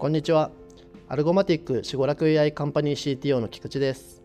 [0.00, 0.50] こんにちは。
[1.08, 4.22] アルゴマティックシゴラク AI カンパニー CTO の菊池です。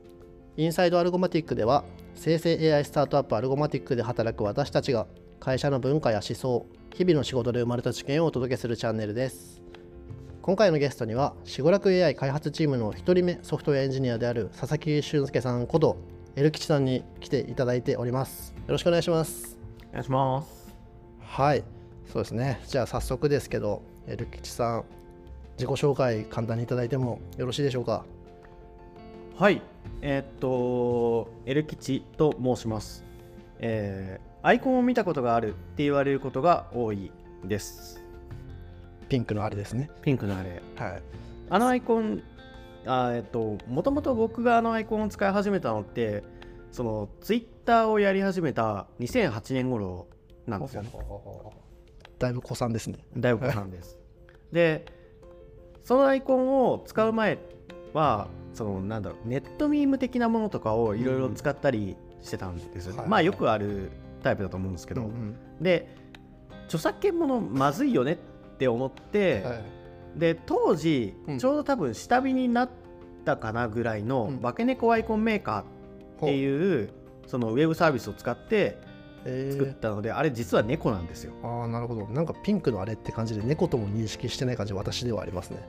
[0.56, 5.06] インサイドアルゴマティックでは、生成 AI スタートアップアルゴマティックで働く私たちが、
[5.42, 9.62] 会社の文化や思想、日々の仕事で生まれた知見をお届けするチャンネルです。
[10.42, 15.98] 今回のゲストには、シゴラク AI 開発チームの1人目ソフトウェアエンジニアである佐々木俊介さんこと、
[16.38, 18.56] エル吉さんに来ていただいております。
[18.56, 19.60] よろしくお願いします。
[19.90, 20.74] お願いします。
[21.20, 21.66] はい、
[22.14, 22.62] そうですね。
[22.66, 24.86] じゃあ早速ですけど、エル吉さん、
[25.58, 28.06] 自己紹介簡単にいただいてもよろしいでしょうか？
[29.38, 29.62] はい、
[30.02, 33.04] えーっと、エル吉と申します。
[33.60, 37.12] えーアイコンを見たことがあるって言われることが多い
[37.46, 38.00] です。
[39.10, 39.90] ピンクのあれですね。
[40.04, 40.62] ピンクのあれ。
[40.76, 41.02] はい。
[41.50, 42.22] あのアイコン、
[42.86, 46.24] あーえっと、もともと僕があのアイコンを使い始めたのって、
[46.72, 50.06] そのツイッターをやり始めた2008年頃
[50.46, 50.92] なんですよね。
[52.20, 53.00] だいぶ古参ですね。
[53.18, 53.98] 大悟さんです。
[54.52, 54.86] で、
[55.86, 57.38] そのアイコンを使う前
[57.94, 63.00] は、そのなんだろう、ネットミーム的なものとかをいろいろ使ったりしてたんですよね。
[63.02, 63.08] はい。
[63.08, 63.92] まあよくある
[64.24, 65.64] タイプだと思うんですけど、うんうん。
[65.64, 65.96] で、
[66.66, 68.18] 著作権ものまずいよねっ
[68.58, 69.56] て思って、は
[70.16, 70.20] い。
[70.20, 72.70] で、当時うん、ちょうど多分下火になっ
[73.24, 74.40] たかなぐらいのうん。
[74.40, 75.66] 化け猫アイコンメーカーっ
[76.22, 76.90] ていう、
[77.28, 78.85] そのウェブサービスを使ってえ
[79.26, 81.34] 作ったので、あれ実は猫なんですよ。
[81.44, 82.06] ー、ああなるほど。
[82.08, 85.60] なんかピンクのあれって感じで猫とも認識してない感じ私ではありますね。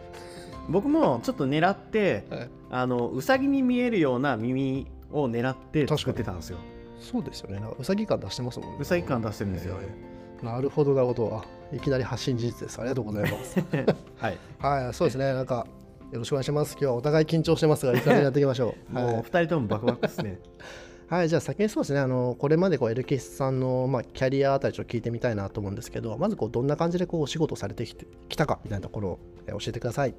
[0.68, 6.58] 僕もちょっと狙って、はいあのうさぎに見えるような耳を狙って作ってたんですよ。
[7.00, 7.60] そうですよね。
[7.60, 8.76] なんかうさぎ感出してますもんね。
[8.80, 9.76] うさぎ感出してるんですよ。
[9.80, 11.42] えーなるほどなるほど。
[11.42, 12.78] あいきなり発信事実です。
[12.78, 13.58] ありがとうございます。
[14.18, 14.38] はい。
[14.58, 15.32] はい、そうですね。
[15.32, 15.66] なんか
[16.12, 16.72] よろしくお願いします。
[16.72, 18.94] 今日はお互い緊張してますが、いい加減やっていきましょう。
[18.94, 20.38] はいもう二人ともバクバクですね。
[21.08, 30.14] はい、じゃあ先にそうですね、あのこれまでこうエルキスさんの、まあ、キャリアあたりちょっと聞いてみたいなと思うんですけど、まずこうどんな感じでこうお仕事されてきてきたかみたいなところをえ教えてください。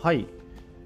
[0.00, 0.26] はい。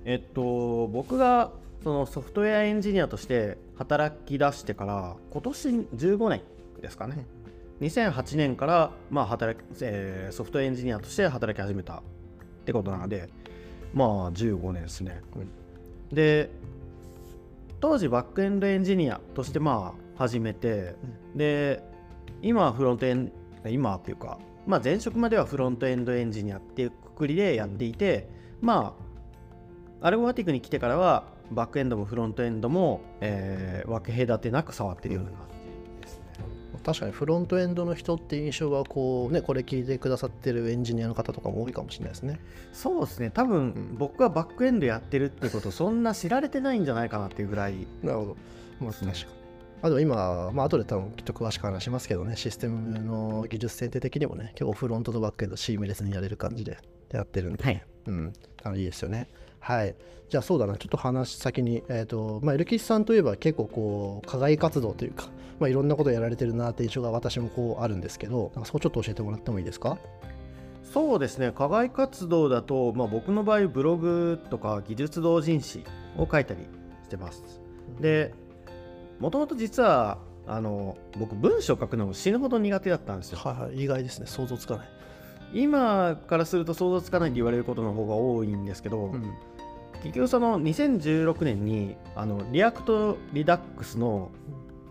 [0.07, 1.53] えっと僕が
[1.85, 6.43] そのソフトウェアエンジニアとして働き出してから今年15年
[6.81, 7.27] ですかね。
[7.83, 12.03] 2008年からまあ働き、えーソフトウェアエンジニアとして働き始めたっ
[12.65, 13.29] てことなので、
[13.93, 15.21] まあ15年ですね。
[16.11, 16.49] で
[17.81, 20.97] 当時バックエンドエンジニアとしてまあ始めて、
[21.35, 21.83] で
[22.43, 23.33] 今はフロントエン
[23.67, 28.29] 今っていうか、まあ、前職まではフロントエンドエンジニアっていうくくりでやっていて、
[28.61, 28.95] ま
[30.01, 35.31] あアルゴマティックに来てからはバックエンドもフロントエンドも、えー分け隔てなく触ってるような。
[36.89, 42.41] 確かにフロントエンドの人って印象がこうね、これ聞いてくださってるエンジニアの方とかも多いかもしれないですね。
[42.73, 48.37] そうですね多分、うん僕がバックエンドやってるってことそんな知られてないんじゃないかなっていうぐらいなるほど。
[48.81, 49.15] まあ、確かに。
[49.83, 56.79] あと今、まあ後で多分きっと詳しく話しますけどね、システムの技術選定的にもね、結構フロントとバックエンドシームレスにやれる感じで
[57.11, 58.33] やってるんで、はいうん、
[58.63, 59.29] あのいいですよね。
[59.69, 59.95] はい。
[60.31, 65.27] じゃあそうだな、ちょっと話先に、えっ、と、まあ、エルキスさんといえば結構こう、課外活動というか、
[65.61, 69.99] まあ、いろんなことやられてるなって印象が私もこうあるんですけど、なんかそこちょっと教えてもらってもいいですか？
[70.85, 71.53] そうですね。
[71.53, 75.85] 課外活動だと、まあ、僕の場合ブログとか技術同人誌
[76.17, 76.63] を書いたり
[77.05, 77.61] してます。
[78.01, 78.33] で
[79.21, 83.39] もともと実はあの僕文章書くの死ぬほど苦手だったんですよ。
[83.39, 84.89] はいはい、意外ですね、想像つかない。
[85.53, 89.35] 今からすると想像つかないって言われることの方が多いんですけど、うん。
[90.03, 94.31] 結局その2016年にあの React Redux の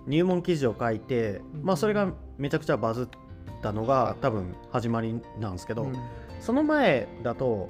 [0.05, 3.07] 入門記事を書いて、まあそれがめちゃくちゃバズっ
[3.61, 5.87] たのが多分始まりなんですけど、
[6.39, 7.69] その前だと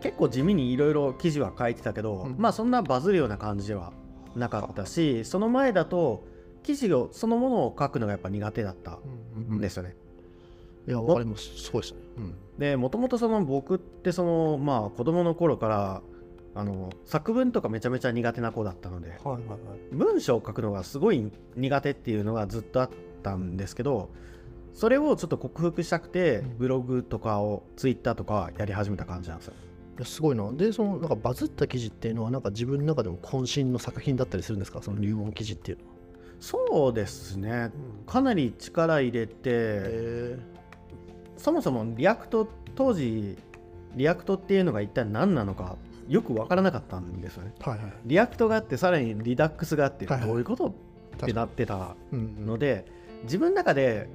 [0.00, 3.92] 結構地味にいろいろ記事は書いてたけど、うんまあそんなバズるような感じでは
[4.34, 6.24] なかったしその前だと
[6.62, 8.98] 記事をそのものを書くのがやっぱ苦手だった
[9.50, 9.94] うんんですよね。
[10.88, 11.44] いや、わかります。
[11.58, 12.00] すごいですね。
[12.16, 12.34] うん。
[12.58, 16.02] でもともとその僕ってそのまあ子供の頃から
[16.56, 19.58] あの作文とかめちゃめちゃ苦手な子だったのではいはいはい。
[19.92, 22.90] 文章を書くのがすごい苦手っていうのがずっとあっ
[23.22, 24.10] たんですけど
[24.72, 29.54] それをちょっと克服したくてうんブログとかをツイッターとかやり始めた感じなんですよ。
[29.98, 30.52] いやすごいな。
[30.52, 35.96] で、そのなんかバズった記事っていうのは、なんか自分の中でも渾身の作品だったりするんですか、その入門記事っていうのは。
[36.40, 37.70] そうですね
[38.06, 40.38] かなり力入れてえ
[41.36, 43.36] そもそも React当時
[43.94, 45.76] React っていうのが一体何なのか
[46.08, 47.52] よく分からなかったんですよね。
[47.58, 47.92] ー、はいはい。
[48.04, 50.28] React があってさらに Redux があってはいはい。
[50.28, 50.66] どういうこと？
[50.68, 50.72] っ
[51.18, 52.84] てなってたうんうんので
[53.22, 54.08] 自分の中で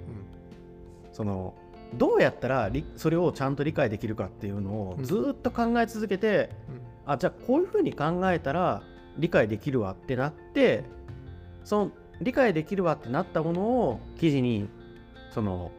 [1.11, 1.55] その
[1.95, 5.03] どうやったらりそれをちゃんと理解できるかっていうのをうん。
[5.03, 6.49] ずーっと考え続けて、
[7.05, 8.83] あじゃあこういうふうに考えたら
[9.17, 10.83] 理解できるわってなって
[11.63, 11.91] その
[12.21, 14.69] 理解できるわってなったものを記事に
[15.31, 15.71] その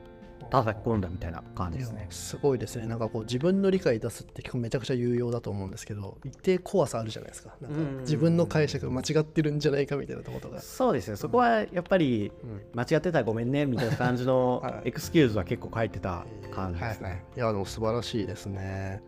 [0.53, 2.07] 叩き込んだみたいな感じですね。
[2.11, 17.09] すごいですねなんかこう自分の理解出すって結構めちゃくちゃ有用だと思うんですけど一定怖さあるじゃないですかなんかうん自分の解釈間違ってるんじゃないかみたいなところが、そうですねそこはやっぱりうん間違ってたらごめんねみたいな感じのはいエクスキューズは結構書いてた感じですね。
[17.09, 19.01] はいはい、いやでも素晴らしいですね。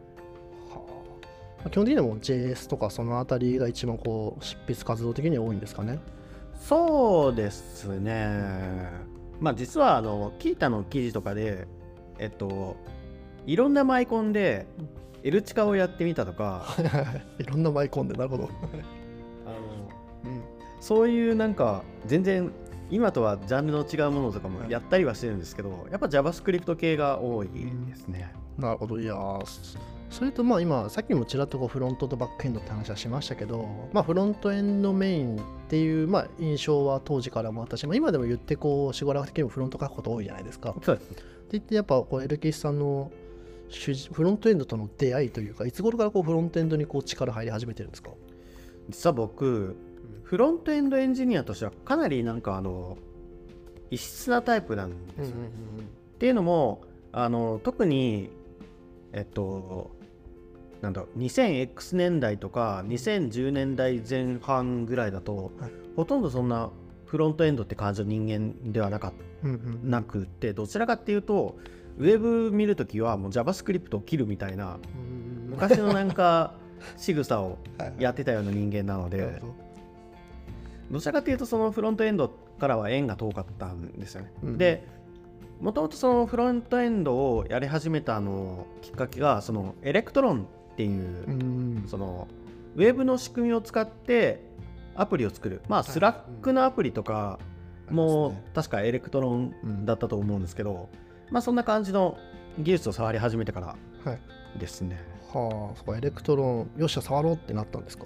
[0.70, 0.80] は
[1.66, 5.98] あ、基本的にはもう JS とかそのあたりが一番こう執筆活動的には多いんですかね。
[6.58, 9.13] そうですね。
[9.44, 11.68] まあ実はあのキータの記事とかで
[12.18, 12.76] えっと
[13.46, 14.66] いろんなマイコンで
[15.22, 16.66] L チカをやってみたとか
[17.38, 18.44] いろんなマイコンでなるほど。
[19.44, 20.42] あのうん
[20.80, 22.50] そういうなんか全然
[22.90, 27.48] 今とはジャンルの違うものとかもやったりはしてるんですけどやっぱ JavaScript 系が多い
[27.88, 28.32] ですね。
[28.58, 29.78] なるほどいやー
[30.14, 40.70] そそれとまあ今さっきもちらっとこうフロントとバックエンドって話はしましたけど、まあ、フロントエンドメインっていうまあ印象は当時からもあったし、まあ、今でも言ってこうしごらく的にもフロント書くこと多いじゃないですか。
[40.70, 41.14] ってそうです
[41.52, 43.12] 言ってやっぱこうエルキスさんの
[43.68, 48.10] 主フロントエンドとの出会いというかいつ頃からこうフロントエンドにこう力入り始めてるんですか？
[48.88, 49.76] 実は僕
[50.22, 52.96] フロントエンドエンジニアとしてはかなりなんかあの
[53.90, 55.48] 異質なタイプなんですよね。
[56.14, 56.82] っていうのも
[57.12, 58.30] あの特に
[59.12, 59.90] えっと
[60.84, 66.70] なんだろう 2000X 年代とか2010年代前半ぐらいだと、はいほとんどそんな
[67.06, 69.12] フロントエンドって感じの人間ではなかっ
[69.44, 69.50] うん
[69.82, 69.90] うん。
[69.90, 71.56] なくってどちらかっていうと
[71.98, 76.54] ウェブ見るときはもう JavaScript を切るみたいなうん昔のなんか
[76.96, 78.02] 仕草を はいはい。
[78.02, 79.54] やってたような人間なのでなるほど。
[80.90, 82.28] どちらかというとそのフロントエンド
[82.58, 84.32] からは縁が遠かったんですよね。
[84.42, 84.84] うんで
[85.60, 91.84] もともとそのフロントエンドをやり始めたあのきっかけがその Electronっていう、うん。
[91.86, 92.28] その
[92.76, 94.42] ウェブの仕組みを使って
[94.96, 95.62] アプリを作る。
[95.68, 97.38] まあ Slack のアプリとか
[97.90, 100.88] もう確か Electron だったと思うんですけど、
[101.30, 102.18] まあそんな感じの
[102.58, 104.58] 技術を触り始めてからはい。
[104.58, 104.98] ですね。
[105.32, 108.04] はあそこ Electron よっしゃ触ろうってなったんですか。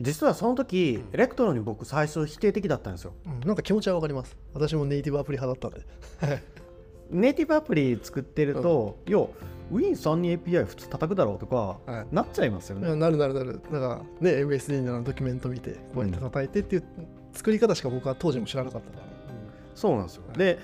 [0.00, 3.12] 実はその時 Electron に僕最初否定的だったんですよ。
[3.26, 4.36] うんなんか気持ちはわかります。
[4.54, 6.40] 私もネイティブアプリ派だったんで
[7.10, 9.18] ネイティブアプリ作ってると、いや
[9.72, 12.14] Win3 に API 普通叩くだろうとか、はい。
[12.14, 12.94] なっちゃいますよね。
[12.96, 13.60] なるなるなる。
[13.70, 16.84] だからね MSD のドキュメント見てこうやって叩いてっていう
[17.32, 19.04] 作り方しか僕は当時も知らなかったから、
[19.74, 20.22] そうなんですよ。
[20.36, 20.58] で、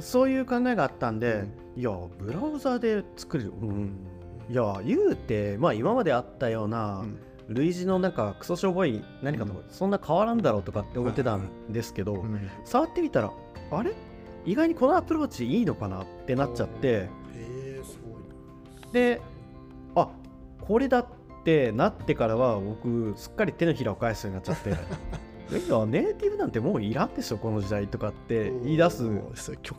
[0.00, 1.44] そういう考えがあったんで、
[1.76, 3.52] いや、ブラウザで作れる。
[3.60, 3.96] うん。
[4.50, 7.18] いや、言うて、まあ今まであったような、うん。
[7.48, 12.50] 類似のなんかクソしょぼい何かと、そんな変わらんだろうとかって思ってたんですけど、うん。
[12.64, 13.30] 触ってみたら、
[13.70, 13.92] あれ？
[14.48, 18.92] 意外にこのアプローチいいのかなってなっちゃって、へえすごい。
[18.92, 19.20] で、
[19.94, 20.08] あ
[20.60, 21.06] これだっ
[21.44, 24.70] てなってからは僕すっかり手のひらを返すようになっちゃって。
[25.50, 29.04] ネイティブなんてもういらんでしょこの時代とかって言い出す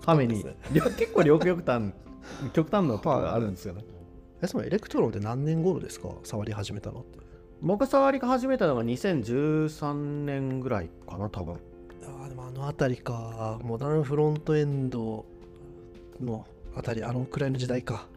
[0.04, 0.44] ために、
[0.98, 1.94] 結構両極端
[2.54, 3.84] 極端なところがあるんですよね。
[4.42, 6.10] えその Electron って何年頃ですか？
[6.24, 7.20] 触り始めたのって。
[7.62, 9.94] 僕触り始めたのが2013
[10.26, 11.58] 年ぐらいかな多分
[12.50, 13.60] あの辺りか。
[13.64, 15.24] モダンフロントエンド
[16.20, 17.04] のあたり。
[17.04, 18.08] あのくらいの時代か。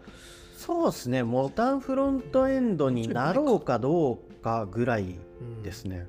[0.57, 1.23] そうですね。
[1.23, 5.17] モダンフロントエンドになろうかどうかぐらい
[5.63, 6.07] ですね、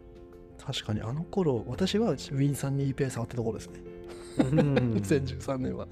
[0.66, 1.02] 確かに。
[1.02, 3.80] あの頃私は Win さんに API 触ってたところですね。
[4.40, 4.94] うん。
[5.04, 5.88] 2013年は。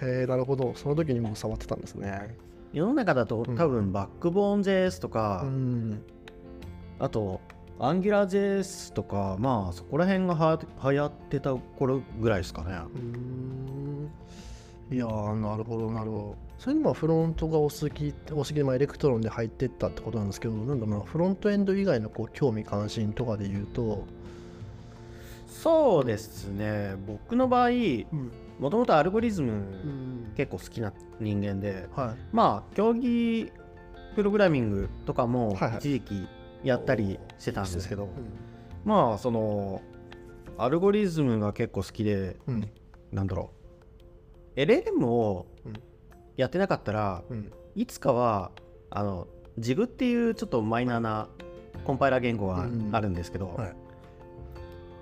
[0.00, 0.74] へえなるほど。
[0.76, 2.36] その時にもう触ってたんですね。
[2.72, 3.56] 世の中だとうん。
[3.56, 6.00] 多分バックボーン JS とか、うん。
[7.00, 7.40] あと、
[7.78, 12.70] Angular JS とか、まあそこら辺がは流行ってた頃ぐらいですかね。
[12.94, 14.10] うーん。
[14.90, 16.36] いやーなるほどなるほど。
[16.58, 24.04] それでまあフロントがお好きお好きでまあ Electron で入ってったってことなんですけどなんだろうなフロントエンド以外のこう興味関心とかで言うと、
[25.48, 27.70] そうですね、僕の場合、
[28.60, 30.32] もともとアルゴリズムうん。
[30.36, 32.16] 結構好きな人間で、はい。
[32.32, 33.50] まあ競技
[34.14, 35.78] プログラミングとかもはいはい。
[35.78, 36.28] 一時期
[36.62, 38.10] やったりしてたんですけど、うん。
[38.84, 39.82] まあその、
[40.58, 42.70] アルゴリズムが結構好きで、うん。
[43.12, 43.50] なんだろ
[44.56, 45.72] う、LLM をうん。
[46.36, 47.52] やってなかったら、うん。
[47.74, 48.52] いつかは
[48.90, 49.26] あの
[49.58, 51.28] JIG っていうちょっとマイナーな
[51.84, 53.76] コンパイラー言語があるんですけど、はい。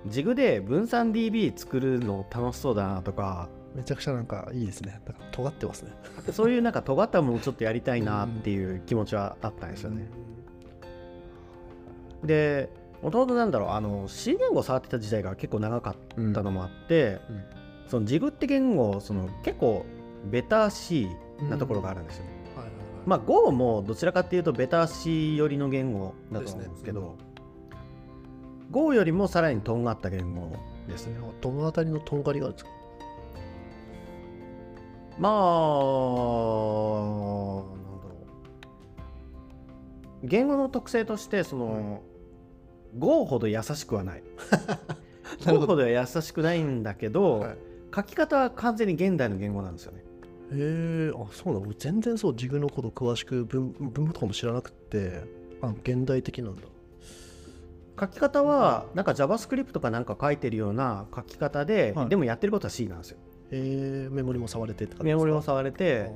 [0.07, 5.01] JIG で分散 DB 作るの楽しそうだなとかめちゃくちゃなんかいいですね。
[5.05, 5.91] なんか尖ってますね。
[6.31, 10.07] そういうなんか尖ったものをちょっとやりたいなっていう気持ちはあったんですよね。
[12.23, 12.69] で
[13.01, 15.95] もともとなんだろうあの C 言語触ってた時代が結構長かっ
[16.33, 17.43] たのもあって、うん。
[17.87, 19.85] その JIG って言語その結構
[20.25, 21.09] ベタ C
[21.49, 22.25] なところがあるんですよ。
[22.55, 22.75] はいはいはい。
[23.05, 27.17] まあ Go もどちらかっていうとベタ C 寄りの言語だと思うんですけど、
[28.69, 30.55] Go よりもさらにとんがった言語
[30.87, 31.17] ですね。
[31.41, 32.71] どのあたりのとんがりがあるんですか？
[35.19, 35.41] まあなん
[37.99, 38.15] だろ
[40.23, 40.27] う。
[40.27, 42.03] 言語の特性としてその、
[42.97, 44.23] Go ほど優しくはない。
[45.45, 47.57] なる Go ほど優しくないんだけど、はい。
[47.95, 50.03] 書き方は完全に現代の言語なんですよね。
[50.53, 51.11] へえ。
[51.15, 51.65] あそうなの？
[51.65, 55.23] 俺全然そう自分のこと詳しく文文法とかも知らなくて
[55.61, 56.61] あ現代的なんだ。
[57.99, 62.09] 書き方はなんか JavaScript とかなんか書いてるような書き方で、はい。
[62.09, 63.17] でもやってることは C なんですよ。
[63.51, 64.09] へえ。
[64.09, 66.09] メモリも触れてって感じメモリもさ触れて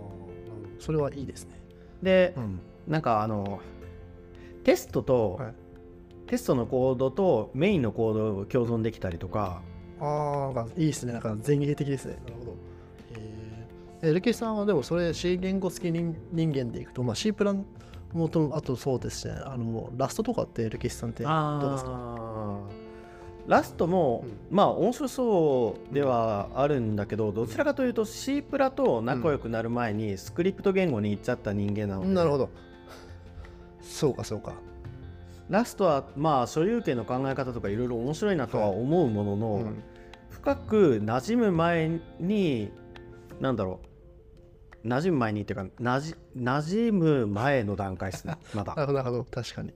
[0.80, 1.62] それはいいですね。
[2.02, 2.60] でうん。
[2.88, 3.60] なんかあの
[4.64, 5.54] テストと、はい
[6.28, 9.62] テストのコードとメインのコードを共存できたりとか。
[10.00, 11.14] ああいいですね。
[11.14, 12.18] なんか前衛的ですね。
[12.26, 12.52] なるほど。
[12.52, 12.56] へ
[14.04, 17.66] えエルケさんはでもそれ C 言語好き人人間でいくと、まあ、C プラン
[18.14, 19.36] もとあとそうですね。
[19.46, 22.60] あのラストとかってエルケさんってどうですか？
[23.48, 32.50] ラストも、まあ面白そうではあるんだけどどちらかというと C プラと仲良くなる前にスクリプト言語に行っちゃった人間なので、なるほど。
[33.82, 34.54] そうかそうか
[35.50, 39.84] ラストはまあ所有権の考え方とかいろいろ面白いなとは思うものの、うん。
[40.30, 42.72] 深く馴染む前に
[43.40, 43.80] なんだろ
[44.84, 48.76] う馴染む前にっていうかなじ馴染む前の段階ですね まだ。
[48.76, 49.74] なるほど、確かに。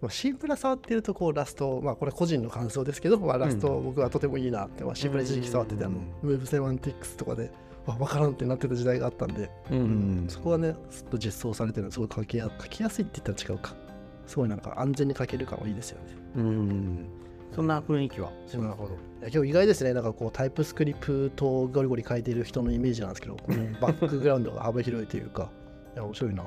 [0.00, 7.50] まあシンプラ触ってると、こう、ラスト、まあ、これ個人の感想ですけど、まあ、ラスト、僕はとてもいいなって、まあ、シンプラ一時期触ってて、あの、ウェブセマンティックスとかで、
[7.84, 10.26] わ分からんってなってた時代があったんで、うん。
[10.28, 13.87] そこはね、ずっと実装されてるの、すごい書きや書きやすいって言ったら違うか。
[14.28, 16.12] すごいなんか安全に書ける感はいいですよね。
[16.36, 17.06] うん
[17.50, 18.90] そんな雰囲気はなるほど。
[18.92, 25.50] いや今日意外ですね、なんかこうタイプスクリプトをゴリゴリ書いている人のイメージなんですけど、このバックグラウンドが幅広いというか、
[25.94, 26.44] いや、面白いな。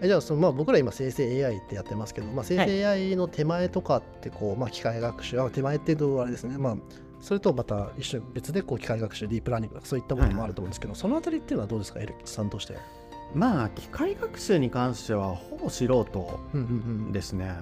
[0.00, 6.76] えじゃあその、まあ、僕ら今生成 AI ってやってますけど、まあ、生成 AI の手前とかってこう、まあ、機械学習あ手前っていうとあれですね、まあ、
[7.20, 12.00] それとまた一緒に別でこう機械学習ディープラーニングとかそういったものもあると思うんですけど、そのあたりっていうのはどうですか？
[12.00, 12.74] エルキさんとして。
[13.34, 16.40] まあ機械学習に関してはほぼ素人
[17.12, 17.54] ですね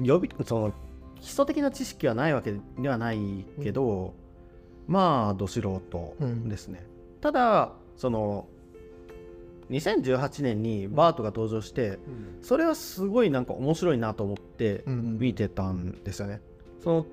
[0.00, 0.72] 予備その
[1.20, 4.14] 基礎的な知識はないわけではないけど、
[4.86, 5.82] まあど素人
[6.46, 6.86] ですね、
[7.20, 8.46] ただその
[9.70, 11.98] 2018年にバートが登場して
[12.40, 16.40] それはすごいなんか面白いなと思って見てたんですよね。
[16.82, 17.06] その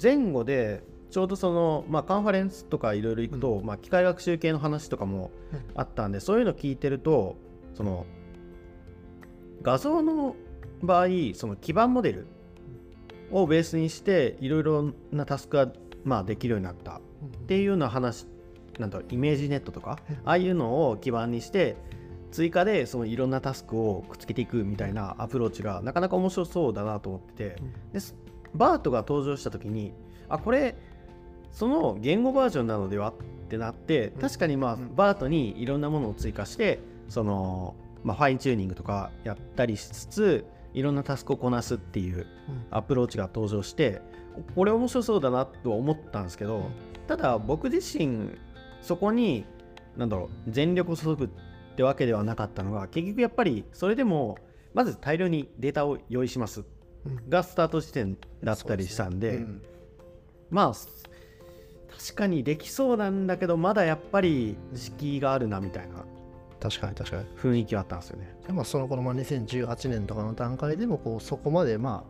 [0.00, 5.30] 前後でちょうどその、まあ、カンファレンスとかいろいろ行くと、まあ、機械学習系の話とかも
[5.74, 7.36] あったんで、そういうの聞いてると
[7.74, 8.06] その
[9.62, 10.36] 画像の
[10.82, 12.26] 場合その基盤モデル
[13.30, 15.72] をベースにしていろいろなタスクが、
[16.04, 17.00] まあ、できるようになったっ
[17.46, 18.26] ていうような話
[18.78, 21.76] なんだろう ImageNet とかああいうのを基盤にして
[22.30, 27.56] 追加でそのいろんなタスクをくっつけていくみたいなアプローチがなかなか面白そうだなと思ってて
[27.92, 28.14] です
[28.54, 29.92] BERT が登場した時に
[30.28, 30.76] あこれ
[31.52, 33.10] その言語バージョンなのでは？
[33.10, 34.94] ってなって確かにまあうん。
[34.94, 37.74] BERT にいろんなものを追加してその、
[38.04, 42.26] まあ、ファインチューニングとかやったりしつついろんなタスクをこなすっていう
[42.70, 44.02] アプローチが登場して
[44.54, 46.70] これ面白そうだなとは思ったんですけど
[47.06, 48.38] ただ僕自身
[48.82, 49.46] そこに
[49.96, 51.28] 何だろう全力を注ぐっ
[51.74, 54.36] てわけではなかったのが結局やっぱりそれでも
[54.74, 56.64] まず大量にデータを用意します
[57.06, 57.28] うん。
[57.30, 59.62] がスタート時点だったりしたんでうん。
[60.50, 60.72] まあ
[61.98, 66.04] 確かにできそうなんだけどまだやっぱり敷居があるなみたいな。
[66.60, 67.24] 確かに確かに。
[67.36, 68.36] 雰囲気はあったんですよね。
[68.46, 72.04] でまあ、その頃、まあ、2018年とかの段階でもこうそこまでま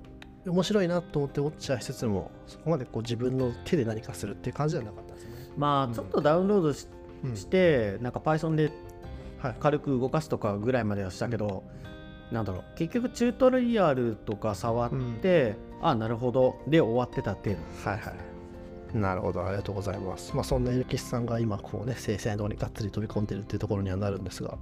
[0.47, 5.31] あ面白いなと思ってウォッチャーしつつもそこまでこう自分の手で何かするっていう感じではなかったですね。
[5.55, 5.61] うん。
[5.61, 6.87] まあちょっとダウンロードし,、
[7.25, 7.35] うん。
[7.35, 8.71] てなんか Python で
[9.39, 9.57] はい。
[9.61, 11.63] 軽く動かすとかぐらいまではしたけど、
[12.33, 12.65] なんだろう。
[12.77, 14.91] 結局チュートリアルとか触っ
[15.23, 16.57] て、あなるほど。
[16.67, 17.57] で終わってた程度
[17.89, 18.15] はいはい。
[18.95, 20.35] なるほど、ありがとうございます。
[20.35, 24.57] まあ、そんなエルキスさんが今、こうね、生成の方にがっつり飛び込んでるっていうところにはなるんですが、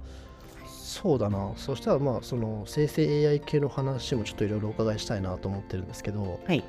[0.65, 6.63] そうだな、そしたら、まあ、その生成 AI 系の話もちょっといろいろお伺いしたいなと思ってるんですけど、はい。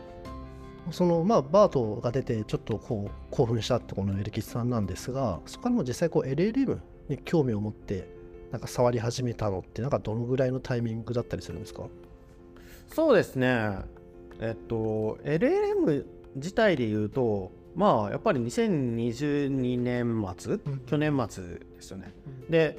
[0.90, 8.08] その、まあ、バートが出て、ちょっとこう興奮したってこのエルキスさんなんですが、そこからも実際、こう LLM に興味を持って、
[8.50, 11.82] なんか触り始めたのって、なんかどのぐらいのタイミングだったりするんですか？
[12.94, 13.78] そうですね。
[14.40, 16.06] えっと LLM
[16.38, 22.12] 自体で言うとまあやっぱり2022年末、うん去年末ですよね
[22.48, 22.78] で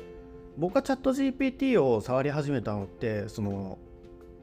[0.57, 3.77] 僕がチャット GPT を触り始めたのってその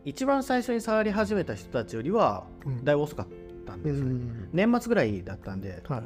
[0.04, 3.26] 一番最初に触り始めた人たちよりはうんだいぶ遅かっ
[3.66, 4.48] たんうですよね、ん。
[4.52, 6.02] 年末ぐらいだったんではい。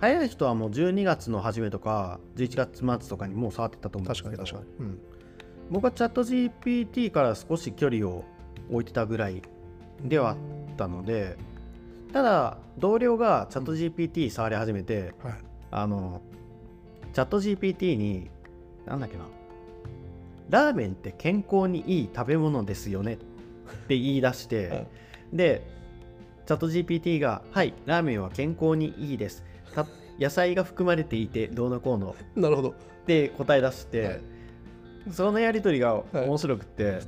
[0.00, 4.86] 早い人はもう12月の初めとか11月末とかにもう触ってたと思うんです確かけどに確かに。
[4.86, 4.98] うん。
[5.70, 8.24] 僕はチャット GPT から少し距離を
[8.70, 9.42] 置いてたぐらい
[10.04, 10.36] ではあっ
[10.76, 11.36] たので
[12.12, 15.34] ただ同僚がチャット GPT 触り始めて、はい。
[15.70, 16.20] あの
[17.14, 18.30] チャット GPT に
[18.86, 19.24] なんだっけな。
[20.50, 23.14] ラーメンって健康にいい食べ物ですよね。
[23.14, 23.16] っ
[23.86, 24.86] て言い出して、
[25.32, 25.62] で
[26.46, 29.86] チャット GPT が「はいラーメンは健康にいいです」た
[30.20, 32.14] 野菜が含まれていてどうのこうの。
[32.36, 32.70] なるほど。
[32.70, 32.74] っ
[33.06, 34.20] て答え出して、はい。
[35.10, 37.00] そのやり取りがい面白くて、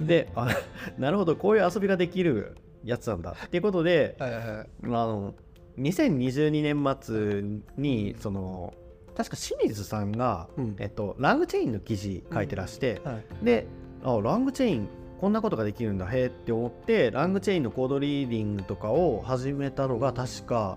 [0.00, 0.48] であ
[0.98, 4.66] なるほどこういう遊びができるやつなんだっていうことで、はいはいはい。
[4.84, 5.34] あの
[5.78, 7.42] 2022年末
[7.76, 8.74] にその
[9.14, 10.76] 確か清水さんが、うん。
[10.78, 13.44] えっと、 LangChain の記事書いてらして、はい。
[13.44, 13.66] で
[14.04, 14.88] あ LangChain
[15.20, 20.76] こんなことができるんだへえって思って LangChain のコードリーディングとかを始めたのが確か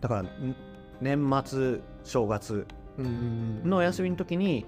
[0.00, 0.56] だからん
[1.00, 2.66] 年末正月
[2.98, 3.70] うんうんうん。
[3.70, 4.66] のお休みの時に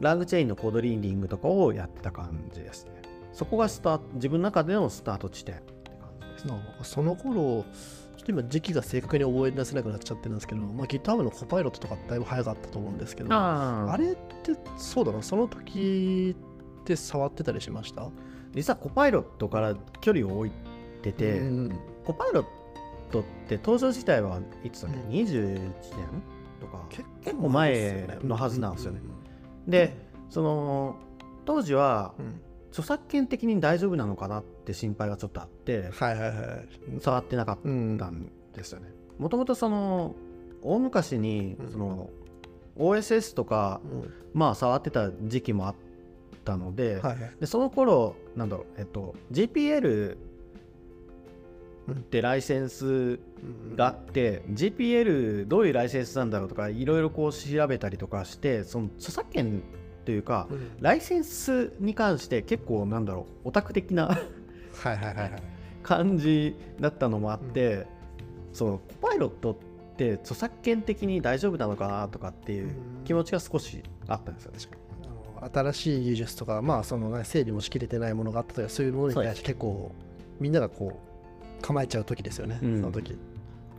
[0.00, 2.90] LangChain のコードリーディングとかをやってた感じですね。
[3.32, 5.60] そこがスタート自分の中でのスタート地点
[6.46, 7.64] なんかその頃
[8.16, 16.36] ちょっと今時期が正確に覚え出せなくなっちゃってるんですけど、まあ、GitHub のコパイロットとかだいぶ早かったと思うんですけどああれってそうだなその時
[16.82, 18.08] って触ってたりしました？
[18.52, 20.52] 実はコパイロットから距離を置い
[21.02, 21.78] てて、うん。
[22.04, 22.44] コパイロッ
[23.10, 25.08] トって登場自体はいつだっけ、うん。
[25.10, 25.72] 21年
[26.60, 29.00] とか結結構前のはずなんですよね。
[29.66, 29.96] で
[30.30, 30.96] その
[31.44, 32.14] 当時は
[32.70, 36.34] 著作権的に大丈夫なのかなって心配がちょっとあってはいはいは
[36.96, 37.00] い。
[37.00, 38.90] 触ってなかっうんたんですよね。
[39.18, 40.14] もともとその
[40.62, 41.70] 大昔にうん。
[41.70, 42.10] その
[42.76, 44.12] OSS とかうん。
[44.32, 45.74] まあ触ってた時期もあっ
[46.44, 47.00] たので,、
[47.40, 50.16] でその頃なんだろうえっと GPL
[51.92, 53.18] ってライセンス
[53.76, 59.62] があって、GPL どういうライセンスなんだろうとかいろいろこう調べたりとかしてその著作権
[60.04, 60.76] というかうん。
[60.80, 64.18] ライセンスに関して結構なんだろうオタク的な
[64.74, 65.42] はいはいはいはい。
[65.82, 67.86] 感じだったのもあって、
[68.52, 69.56] そのコパイロットっ
[69.96, 72.70] て著作権的に大丈夫なのかなとかっていう
[73.04, 74.58] 気持ちが少しあったんですよね。
[75.40, 79.92] あの新しい技術とか、まあそのね、整理もしきれてないものがあったとかそういうものに対して結構
[80.40, 81.00] みんながこ
[81.60, 82.80] う構えちゃう時ですよね、うん。
[82.80, 83.18] その時。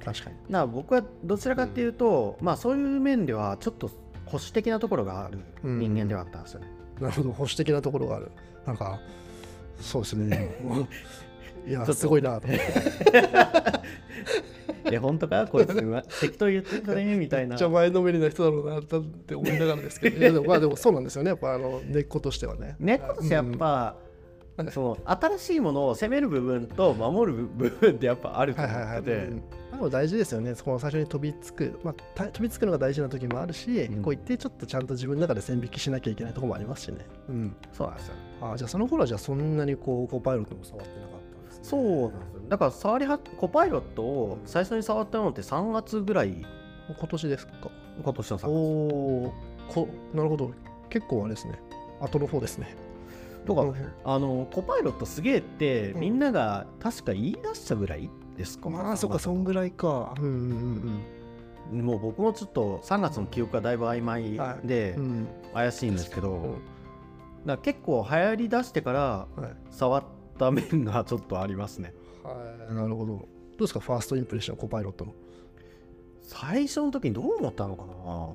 [0.03, 0.35] 確かに。
[0.35, 3.87] だから僕はどちらかっていうと、まあそういう面ではちょっと
[4.25, 6.67] 保守的なところがある人間ではあったんですよね。
[6.99, 8.31] なるほど保守的なところがある。
[8.65, 8.99] なんか
[9.79, 10.55] そうですね。
[11.67, 12.39] いやすごいな。
[12.39, 12.65] と思って
[14.91, 15.47] え本当か？
[15.47, 16.03] こいつは？
[16.21, 17.15] 適当言ってたね？
[17.15, 17.49] みたいな。
[17.49, 20.19] めっちゃ前のめりな人だろうなって思いながらですけど。
[20.19, 21.29] でもまあでもそうなんですよね。
[21.29, 22.75] やっぱあの根っことしてはね。
[22.79, 23.95] 猫としてやっぱ、
[24.57, 24.71] うん。
[24.71, 29.39] その新しいものを攻める部分と守る部分ってやっぱあるとはい思ってて、はいはい、うん。
[29.39, 29.43] で
[29.77, 34.03] も大事ですよね、そこの最初に飛びつく、まあ、た飛びつくのが大事な時もあるし、うん。
[34.03, 36.99] こう言ってちょっとちゃんと自分の中で線引きしなきゃいけないところもありますしね。
[37.27, 41.63] うん、そうなんですよあじゃあその頃はじゃあそんなにこうコパイロットも触ってなかったんですね。
[41.63, 46.45] そうなんですよだから触りはコパイロットを最初に触ったのって3月ぐらい
[46.87, 47.53] 今年ですか？
[48.03, 49.33] 今年の3月おお
[49.69, 50.51] こなるほど、
[50.89, 51.59] 結構あれですね。
[52.01, 52.75] 後の方ですね。
[53.45, 60.13] とかうんあのコパイロットすげえってうんみんなが確か言い出したぐらいですか、まあそっか、そんぐらいか。
[60.19, 60.31] うんうんう
[60.97, 61.01] ん
[61.71, 65.03] もう僕もちょっと3月の記憶がだいぶ曖昧でうん。
[65.03, 66.55] うん怪しいんですけど、うん
[67.45, 69.55] だ結構流行り出してからはい。
[69.71, 70.03] 触っ
[70.37, 71.93] た面がちょっとありますね。
[72.23, 72.33] は
[72.71, 73.13] い、なるほど。
[73.15, 73.25] ど
[73.59, 75.13] うですか、ファーストインプレッション、コパイロットの。
[76.21, 78.33] 最初の時にどう思ったのかな？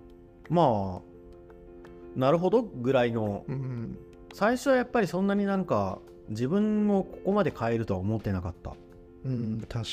[0.49, 3.45] まあなるほどぐらいの。
[3.49, 3.99] うん。
[4.33, 8.75] 最初はやっぱりそんなになんか自分をここまで変えるとは思ってなかった。
[9.25, 9.89] うん、確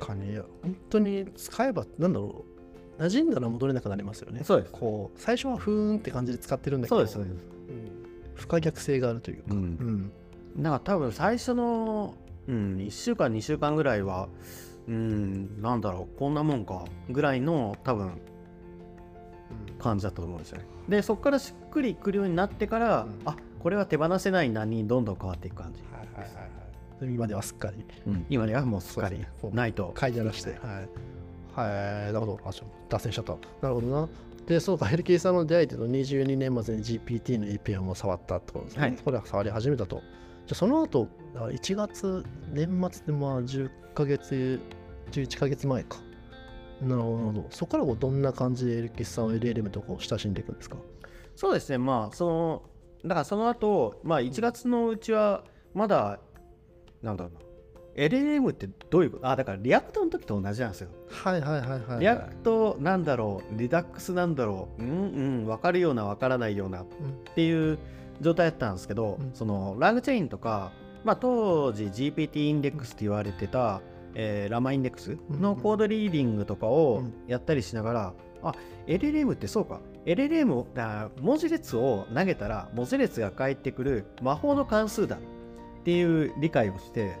[0.00, 2.44] かに、本当に使えば、なんだろ
[2.98, 4.40] う、馴染んだら戻れなくなりますよね。
[4.42, 4.72] そうです。
[4.72, 7.34] こう、最初はふーんって感じで使ってるんだけど、そうですそうです。
[7.68, 8.01] うん
[8.34, 10.12] 不可逆性があるというか、うん。
[10.56, 12.14] うん、なんか多分最初の、
[12.48, 14.28] うん、1週間2週間ぐらいは
[14.88, 18.20] うんなんだろうこんなもんかぐらいの多分
[19.78, 20.64] 感じだったと思うんですよね。
[20.88, 23.20] でそこからしっくりくるようになってから、うん。
[23.24, 27.14] あこれは手放せないなにどんどん変わっていく感じ、はいはいはいはい。
[27.14, 27.84] 今ではすっかり。
[28.28, 29.24] 今ではもうすっかり。
[29.52, 29.92] ないと。
[29.94, 30.88] 買い慣らして、はい。
[31.54, 32.40] はい、なるほど。
[32.44, 32.50] あ、
[32.88, 33.32] 脱線しちゃった。
[33.60, 34.08] なるほどな。
[34.46, 38.82] で、そうか、ヘルキーさんの出会いというと、22年末に GPT の API も触ったとですね。
[38.82, 39.96] はいこれは触り始めたと。
[39.96, 40.04] じゃ
[40.52, 44.60] あ、その後、だから1月、年末でまあ10ヶ月、
[45.12, 45.98] 11ヶ月前か。
[46.80, 47.46] なるほど。
[47.50, 50.76] そこからこうどんな感じでヘルキーさんは LLM とこう親しんでいくんですか？
[51.36, 52.62] そうですねまあその
[53.04, 56.18] だからその後まあ1月のうちはまだ
[57.00, 57.40] なんだろうな
[57.96, 59.28] LLM ってどういうこと？
[59.28, 60.88] あだから React の時と同じなんですよ。
[61.08, 62.00] はいはいはいはい、はい。
[62.00, 64.92] React なんだろう Redux なんだろううんう
[65.42, 66.86] ん分かるような分からないようなっ
[67.34, 67.78] ていう
[68.20, 69.30] 状態だったんですけど、うん。
[69.34, 70.72] その LangChain とか、
[71.04, 73.82] まあ、当時 GPT インデックスって言われてた、
[74.14, 77.12] えー LlamaIndex のコードリーディングとかをうん。
[77.26, 78.54] やったりしながら、あ
[78.86, 79.80] LLM ってそうか。
[80.04, 85.18] LLM をだ文字列を投げたら文字列が返ってくる魔法の関数だっ
[85.84, 87.16] ていう理解をして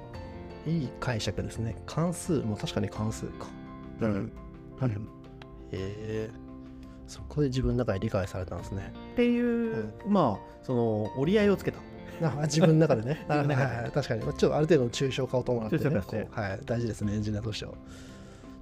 [0.66, 1.76] いい解釈ですね。
[1.86, 3.46] 関数も確かに関数か。
[4.00, 4.32] うん。
[4.88, 4.90] へ
[5.72, 6.30] え
[7.06, 8.92] そこで自分の中で理解されたんですね。
[9.12, 11.78] っていう、まあその折り合いをつけた。
[12.22, 13.24] あ自分の中でね。
[13.28, 14.22] はいはい確かに。
[14.22, 15.82] ちょっとある程度の抽象化を伴ってね。
[15.82, 17.72] 抽象化してこうはい、大事ですねエンジニアとしては。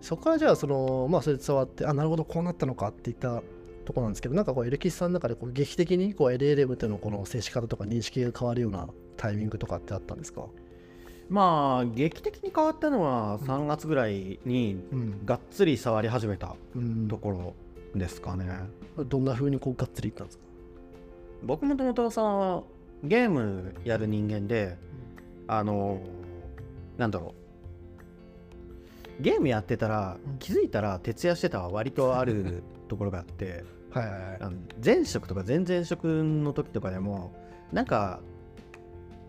[0.00, 3.42] そこからじゃあそのまあそれで伝わってあなるほどこうなったのかっていった
[3.84, 10.46] ところなんですけどなんかこうエルキスさんの中でこう劇的にこう LLM っていうのこの接し方とか認識が変わるようなタイミングとかってあったんですか？
[11.30, 17.54] まあ劇的に変わったのは3月ぐらいにうん、がっつり触り始めたうん、ところ
[17.98, 18.46] ですかね、
[19.08, 20.44] どんな風にこうがっつりいったんですか？
[21.44, 22.64] 僕もともとその
[23.04, 24.76] ゲームやる人間で
[25.48, 26.00] あの
[26.98, 27.34] なんだろ
[29.18, 29.22] う。
[29.22, 30.38] ゲームやってたらうん。
[30.38, 34.36] 気づいたら徹夜してたは割とあるところがあって はいはいはい。
[34.40, 37.32] あの前職とか前々職の時とかでも
[37.72, 38.20] なんか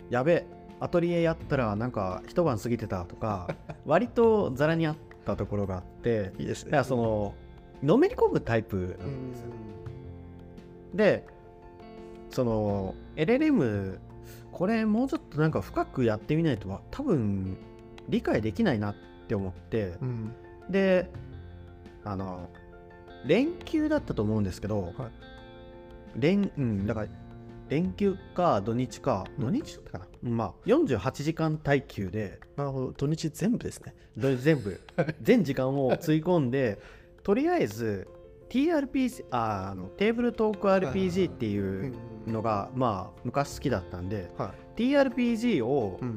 [0.10, 0.46] やべ
[0.82, 6.72] アトリエやったらなんか一晩過ぎてたとか 割とざらにあったところがあっていいですね。
[6.72, 7.36] だからその
[7.84, 9.48] のめり込むタイプなんうですよ。
[10.94, 10.98] ん。
[10.98, 11.26] で
[12.32, 14.00] その LLM
[14.52, 17.58] これもうちょっとなんか深くやってみないとは多分
[18.10, 18.96] 理解できないなっ
[19.28, 20.34] て思ってうん。
[20.70, 21.12] で
[22.04, 22.50] あの
[23.26, 25.12] 連休だったと思うんですけど、はい。
[26.16, 27.08] 連うんだから
[27.72, 29.46] 連休か土日かうん。
[29.46, 33.96] 土日だったかな、まあ48時間耐久でなるほど土日全部ですね。
[34.18, 34.80] ど全部。
[35.22, 36.80] 全時間をつぎ込んで
[37.24, 38.10] とりあえず
[38.50, 41.94] TRPG ああのテーブルトーク RPG っていう
[42.28, 46.16] のがまあ昔好きだったんでは TRPG をい、うん。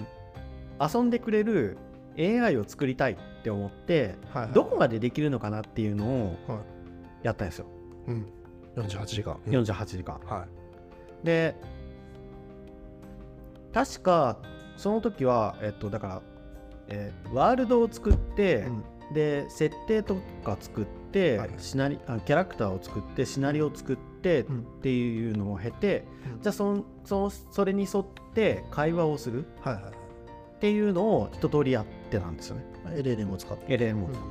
[0.80, 1.78] 遊んでくれる
[2.18, 4.52] AI を作りたいって思ってはいはい。
[4.52, 6.58] どこまでできるのかなっていうのをはい。
[7.22, 7.66] やったんですよ。
[8.08, 8.26] うん、
[8.74, 10.20] 48時間、48時間。
[10.26, 10.46] は
[11.24, 11.56] で
[13.72, 14.38] 確か
[14.76, 16.22] その時はえっとだから、
[16.88, 18.84] えーワールドを作って、い、うん。
[19.12, 24.64] で設定とか作って、はいシナリあキャラクターを作ってシナリオを作ってっうん。
[24.82, 26.04] ていうのを経て、
[26.42, 29.92] じゃあそのそのそれに沿って会話をするはいはいはい。
[29.92, 32.64] っていうのを一通りやってたんですよね。
[32.96, 34.22] LLM を使って、LLM をうん使っ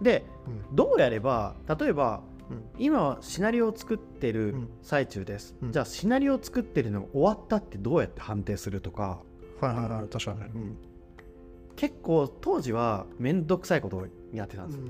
[0.00, 0.04] て。
[0.04, 0.24] で
[0.70, 0.76] うん。
[0.76, 2.31] どうやれば例えばうん
[2.78, 4.68] 今はシナリオを作ってうるん。
[4.82, 5.72] 最中です、うん。
[5.72, 9.22] じゃあシナリオを作ってるの終わったってどうやって判定するとか。
[9.60, 10.76] はいはいはい確かに、うん。
[11.76, 14.82] 結構当時は面倒くさいことをやってたんですよ、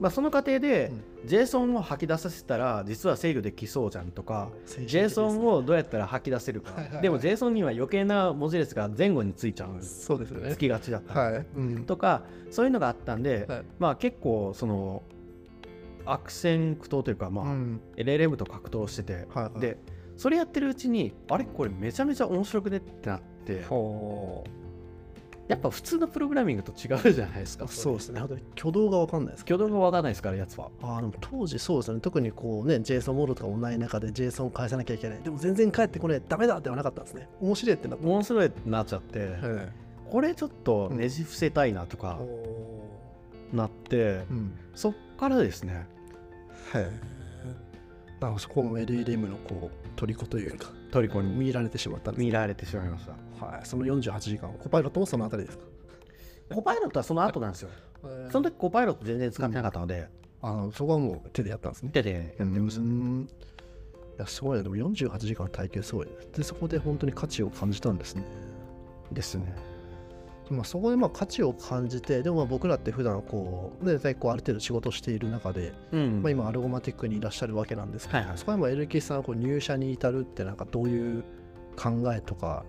[0.00, 0.90] まあ、その過程で
[1.22, 1.28] うん。
[1.28, 6.72] JSON を吐き出させたら実は制御できそうじゃんとか JSON をどうやったら吐き出せるか。
[6.72, 7.02] はいはいはい。
[7.02, 9.82] でも JSON には余計な文字列が前後についちゃう。
[9.82, 10.52] そうですよね。
[10.52, 11.84] つきがちだった、はい、うん。
[11.84, 13.64] とかそういうのがあったんで、はい。
[13.78, 15.02] まあ結構その
[16.12, 17.80] 悪戦苦闘というか、まあうん。
[17.96, 19.60] LLM と格闘してて、はいはい。
[19.60, 19.78] で
[20.16, 23.62] それやってるうちにあれこれめちゃめちゃ面白くねってなって。
[23.62, 24.44] ほ
[25.48, 27.64] やっぱ普通のプログラミングと違うじゃないですか。
[27.64, 28.20] う そうですね。
[28.20, 30.70] 挙動が分かんないですけ挙動がわかんないですからやつは。
[30.80, 32.00] どあーでも当時そうですね。
[32.00, 35.22] 特にこうね JSON モードとかもない中で JSON を返さなきゃいけない。
[35.22, 37.28] でも全然返ってこねえダメだってはなかったんですね。
[37.40, 38.06] 面白いってなった。
[38.06, 39.38] 面白いってなっちゃって、はい。
[40.10, 44.52] これちょっとねじ伏せたいなとかおなって、うん。
[44.74, 45.86] そっからですね
[46.72, 46.90] はい。
[48.20, 53.46] なんかそこも LLM のこう虜というかトリコに見られてしまったんです見られてしまいました。
[53.46, 55.64] はい、その48時間コパイロットもそのあたりですか？
[56.56, 57.70] コパイロットはその後なんですよ。
[58.30, 60.08] その時コパイロット全然使ってなかったので、
[60.42, 61.90] あのそこはもう手でやったんですね。
[61.92, 62.34] 手で。
[62.38, 63.26] やってまい
[64.18, 64.64] やすごいね。
[64.64, 68.24] でも48時間耐久すごいねでそこで本当に価値を感じたんですね。
[69.12, 69.54] ですね
[70.50, 76.22] まあ、そこでまあ価値を感じてでもまあ僕らって普段こうね大体こうある程度仕事している中で、うん。
[76.22, 78.38] まあ、今アルゴマティックにいらっしゃるわけなんですけど、はいはい。
[78.38, 81.24] そこでも LK さんはこう入社に至るってなんかどういう
[81.76, 82.64] 考えとか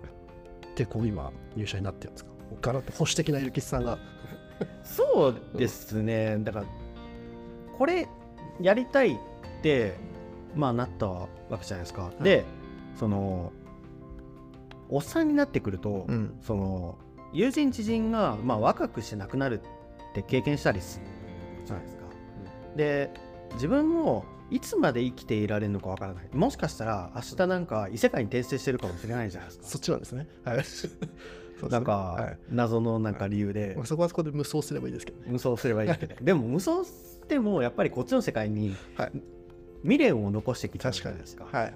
[0.76, 2.30] でこう今入社になってるんですか？
[2.62, 3.98] ガラッと保守的な LK さんが。
[4.84, 6.38] そうですね。
[6.40, 6.66] だから
[7.78, 8.06] これ
[8.60, 9.16] やりたいっ
[9.62, 9.94] て
[10.54, 12.22] まあなったわけじゃないですか、い。
[12.22, 12.44] で
[12.96, 13.52] その
[14.90, 16.34] おっさんになってくると、うん。
[16.42, 16.98] その
[17.32, 21.06] 友人知人が、まあ、若くして亡くなるって経験したりする
[21.64, 22.04] じゃないですか、
[22.76, 23.10] で
[23.54, 26.28] 自分もいつまで生きていられるのかわからない。
[26.32, 29.66] もしかしたら明日なんか異世界に転生してるかもしれないじゃないですか。
[29.66, 30.26] そっちなんですね。
[30.44, 30.56] はい。
[31.62, 31.68] ね。
[31.68, 32.38] なんか、はい。
[32.48, 33.74] 謎のなんか理由で。
[33.76, 35.26] まあ、そこはそこで無双すればいいですけどね。
[35.30, 36.16] 無双すればいいけど。
[36.20, 39.12] でも無双してもやっぱりこっちの世界にはい。
[39.82, 41.44] 未練を残してきたじ確かにゃないですか。
[41.44, 41.74] はいはい、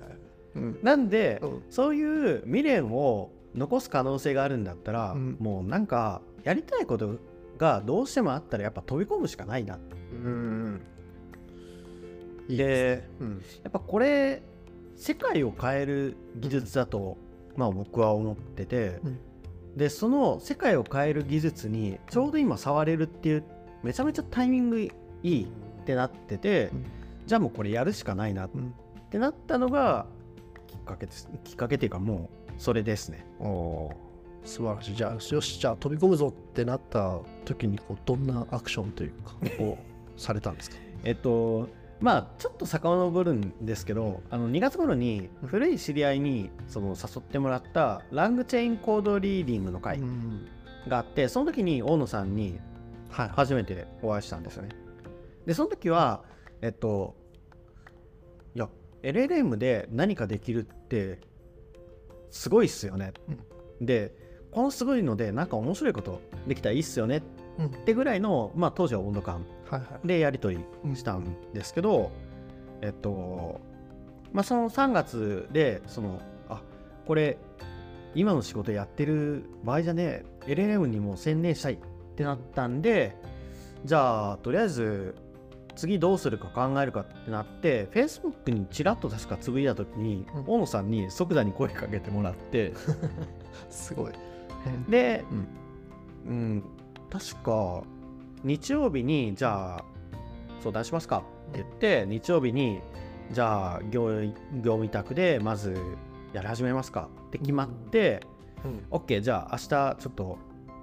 [0.56, 0.78] うん。
[0.82, 1.62] なんで、うん。
[1.70, 5.36] そういう未練を残す可能性があるんだったら、うん。
[5.40, 7.18] もうなんかやりたいこと
[7.58, 9.76] がどうしてもあったらやっぱ飛び込むしかないな。
[9.76, 9.78] っ
[10.12, 10.80] うん
[12.48, 13.08] でね。
[13.20, 13.42] うん。
[13.62, 14.42] やっぱこれ
[14.96, 17.16] 世界を変える技術だと、
[17.56, 19.18] まあ僕は思ってて、うん。
[19.76, 23.44] でその世界を変える技術にちょうど今触れるっていう
[23.82, 24.90] めちゃめちゃタイミングい
[25.24, 26.84] いってなってて、うん。
[27.26, 28.74] じゃあもうこれやるしかないなっうん
[29.10, 30.06] てなったのが
[30.66, 31.28] きっかけです。
[31.44, 33.26] きっかけっていうかもうそれですね。
[33.40, 33.94] おー。
[34.44, 34.94] 素晴らしい。
[34.94, 39.78] じゃあよしじゃあ飛び込むぞってなった時にこうどんなアクションというか を
[40.16, 40.76] されたんですか？
[41.04, 41.68] えっと
[42.00, 50.46] まあちょっと遡るんですけどあの2月頃に古い知り合いにその誘ってもらったラングチェインコードリーディングの会うん。
[50.88, 52.58] があってその時に大野さんに
[53.08, 53.28] はい。
[53.30, 54.70] 初めてお会いしたんですよね。
[55.46, 56.22] でその時は
[56.60, 57.14] えっと
[58.54, 58.68] いや
[59.02, 61.20] LLM で何かできるって
[62.34, 63.12] すごいっすよね、
[63.80, 64.12] で
[64.50, 67.22] このすごいのでなんか面白いことできたらいいっすよね
[67.58, 67.66] うん。
[67.66, 69.46] ってぐらいの、まあ、当時は温度感
[70.04, 72.10] でやり取りしたんですけど、
[72.82, 73.60] えっと
[74.32, 76.60] まあその3月でそのあ
[77.06, 77.38] これ
[78.16, 81.78] 今の仕事やってる場合じゃねえ LLM にも専念したいっ
[82.16, 83.16] てなったんで
[83.84, 85.14] じゃあとりあえず
[85.76, 90.44] 次どうするか考えるかってなって Facebook にちらっと確かつぶやいた時に、うん。
[90.46, 92.72] 大野さんに即座に声かけてもらって。
[93.70, 94.12] すごい。
[94.88, 95.46] で、うん
[96.26, 96.64] うん、
[97.10, 97.82] 確か
[98.42, 99.84] 日曜日にじゃあ
[100.60, 102.80] 相談しますかって言って日曜日に
[103.30, 104.32] じゃあ業業
[104.62, 105.76] 務委託でまず
[106.32, 108.20] やり始めますかって決まって、
[108.64, 108.86] うん。
[108.90, 110.38] OK じゃあ明日ちょっと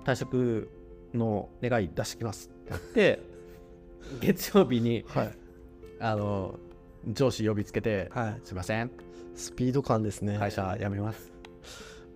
[0.05, 0.69] 退職
[1.13, 3.30] の願い出してきますって言って
[4.21, 5.31] 月曜日にはい。
[5.99, 6.59] あの
[7.07, 8.91] 上司呼びつけてはい「すいません。
[9.35, 10.37] スピード感ですね。
[10.37, 11.31] 会社辞めます」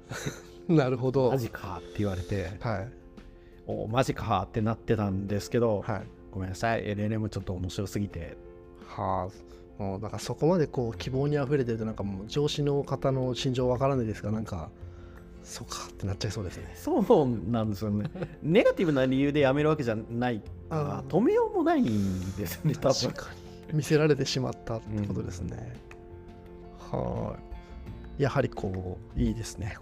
[0.67, 1.31] なるほど。
[1.31, 2.91] マジかって言われてはい
[3.67, 6.03] 「おマジか」ってなってたんですけど、はい。
[6.31, 6.83] ごめんなさい。
[6.83, 8.37] LLM ちょっと面白すぎて。
[8.87, 9.55] はあ。
[9.77, 14.69] もうなんかそこまでこう希望にあふれてるとなんかもう上司の方の心情わからないですがなんか
[15.45, 16.71] そうかってなっちゃいそうですね。
[16.75, 18.09] そうなんですよね。
[18.41, 23.11] ネガティブな理由で辞めるわけじゃないからあー止めようもないんですよね多分。
[23.11, 23.29] 確か
[23.71, 23.77] に。
[23.77, 25.75] 見せられてしまったってことですね、
[26.91, 27.35] は
[28.17, 28.23] い。
[28.23, 29.77] やはりこういいですね。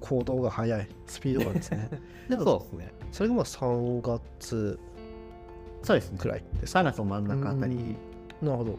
[0.00, 0.88] 行動が速い。
[1.06, 1.90] スピードがですね。
[2.28, 2.94] でもそうですね。
[3.12, 4.78] それがまあ3月
[5.82, 6.18] そうですね。
[6.18, 7.96] くらいです3月の真ん中あたり。
[8.40, 8.78] なるほど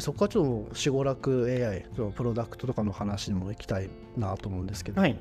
[0.00, 5.18] じゃあそこはちょっとしごらく AI そのプロダクトとかの話にも行きたいなと思うんですけど、はい。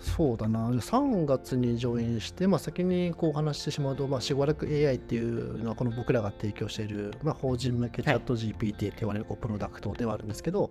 [0.00, 10.70] そうだな、3月にジョインして、まあ、先にこうお話ししてしまうと、まあ、しばらく AI っていうのは、この僕らが提供している、まあ、法人向けチャット GPT って言われるこうプロダクトではあるんですけど、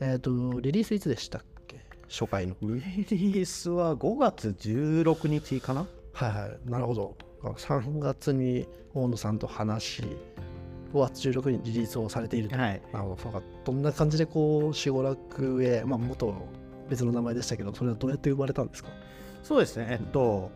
[0.00, 1.80] えっ、と、リリースいつでしたっけ？
[2.08, 2.54] 初回の。
[2.60, 5.86] リリースは5月16日かな？
[6.12, 7.16] はいはい、なるほど。
[7.42, 10.02] 3月に大野さんと話し、
[10.92, 12.56] 5月16日にリリースをされていると。
[12.56, 12.82] はい。
[12.92, 13.42] なるほどそうか。
[13.64, 16.34] どんな感じでこう、しごらくへ、まあ、元
[16.88, 18.90] 別の名前でしたけど、それはどうやって生まれたんですか？
[19.42, 19.86] そうですね。
[19.90, 20.50] えっと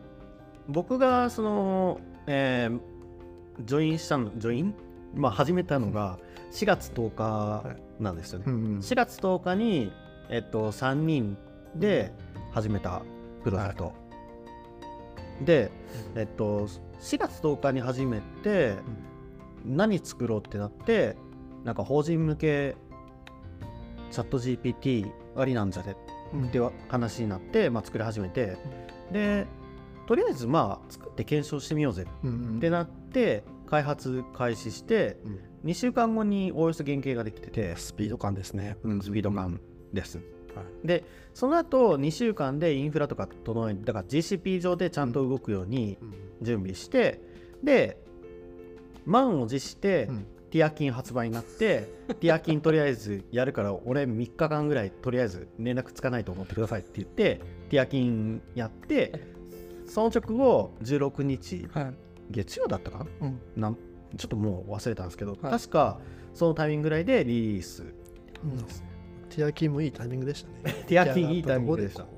[0.68, 2.80] 僕がそのえー
[3.64, 4.74] ジョインしたのジョイン？
[5.14, 6.18] まあ始めたのが
[6.52, 9.92] 4月10日なんですよね、ん4月10日に、
[10.30, 11.36] えっと、3人
[11.76, 12.12] で
[12.50, 13.02] 始めた
[13.44, 13.92] プロジェクト、
[15.44, 15.70] で、
[16.14, 16.66] えっと、
[17.00, 18.76] 4月10日に始めて、
[19.64, 21.16] 何作ろうってなって
[21.64, 22.76] なんか法人向け
[24.10, 25.96] チャット GPT ありなんじゃね？
[26.48, 28.56] っては話になって、まあ、作り始めて。
[29.12, 29.46] で
[30.06, 32.06] とりあえずまあ作って検証してみようぜ。
[32.24, 32.56] うんうん。
[32.56, 35.70] ってなって開発開始してうん。
[35.70, 38.76] 2週間後におおよそ原型ができててスピード感ですね。
[38.82, 39.60] スピード感。
[39.92, 40.18] です。
[40.18, 40.22] は
[40.82, 40.86] い。
[40.86, 45.98] でその後2週間でインフラとか整えだから GCP 上でちゃんと動くように
[46.42, 47.20] 準備して、
[47.62, 48.01] で
[49.04, 50.26] 満を持して、うん。
[50.50, 51.88] ティアキン発売になって
[52.20, 59.32] ティアキンとりあえずやるから俺3日間ぐらいとりあえず連絡つかないと思ってくださいって言ってティアキンやって
[59.86, 61.94] その直後16日はい。
[62.30, 63.28] 月曜だったかな？
[63.28, 63.40] うん。
[63.56, 63.78] なん
[64.16, 65.52] ちょっともう忘れたんですけど、はい。
[65.52, 65.98] 確か
[66.34, 67.84] そのタイミングぐらいでリリース。
[69.30, 70.74] ティアキンもいいタイミングでしたね。
[70.86, 72.00] ティアキンいいタイミングでした。
[72.00, 72.12] なる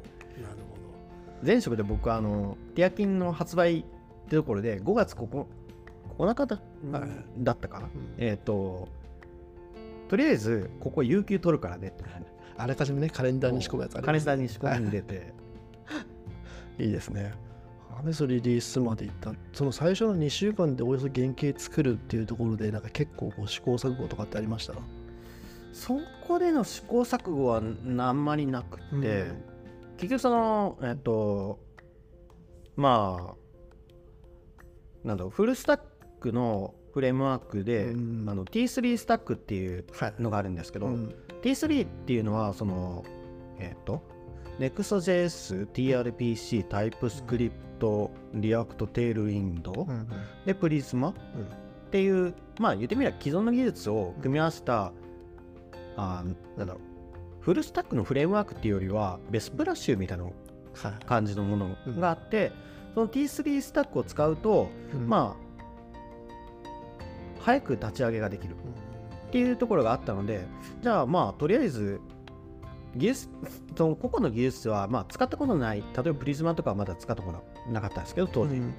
[1.46, 3.84] 前職で僕あのティアキンの発売っ
[4.28, 5.46] てところで5月9
[6.18, 6.60] 9日だ,、
[6.92, 7.88] はいだったかな。
[8.18, 8.88] えっ、と
[10.08, 11.88] とりあえずここ有給取るからね。
[11.88, 12.04] って
[12.56, 15.32] あらかじめね、カレンダーに仕込むやつありカレンダーに仕込んでて、
[16.78, 17.34] いいですね。
[17.98, 24.74] アメスリリースまでいった、その最初の2週間でおよそ原型作るっていうところで、なんか結構こう試行錯誤とかってありました？
[25.72, 25.98] そ
[26.28, 27.56] こでの試行錯誤は
[28.06, 29.32] あんまりなくて、
[29.96, 31.58] 結局そのえっ、と
[32.76, 35.80] まあなんだろうフルスタッ
[36.24, 38.24] クのフレームワークで、うん。
[38.28, 41.14] あの T3 スタックっていうはいのがあるんですけど、うん。
[41.42, 43.04] T3 っていうのはその
[43.58, 44.02] えっ、と
[44.58, 47.50] Next.js、TRPC、TypeScript、
[48.34, 50.08] React、Tailwind、うん
[50.46, 51.14] で Prisma っ
[51.90, 54.92] ていうまあ言ってみれば既存の技術を組み合わせた、
[55.96, 56.80] あーなんだろう
[57.40, 61.04] フルスタックのフレームワークっていうよりはベスプラッシュみたいなはい。
[61.04, 62.50] 感じのものがあって、
[62.94, 65.08] その T3 スタックを使うと、うん。
[65.08, 65.43] まあ
[67.44, 68.56] 早く立ち上げができる。
[69.28, 70.46] っていうところがあったので
[70.80, 72.00] じゃあまあとりあえず
[72.94, 73.28] 技術
[73.76, 78.74] その個々の技術はまあ使ったことない例えばプリズマとかはまだ使ったことなかったんですけど当時、うん。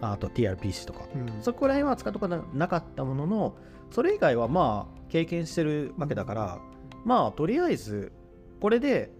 [0.00, 1.00] あと TRPC とか。
[1.14, 1.42] うん。
[1.42, 3.56] そこら辺は使ったことなかったものの
[3.90, 6.58] それ以外はまあ経験してるわけだから
[7.04, 8.12] まあとりあえず
[8.60, 9.10] これで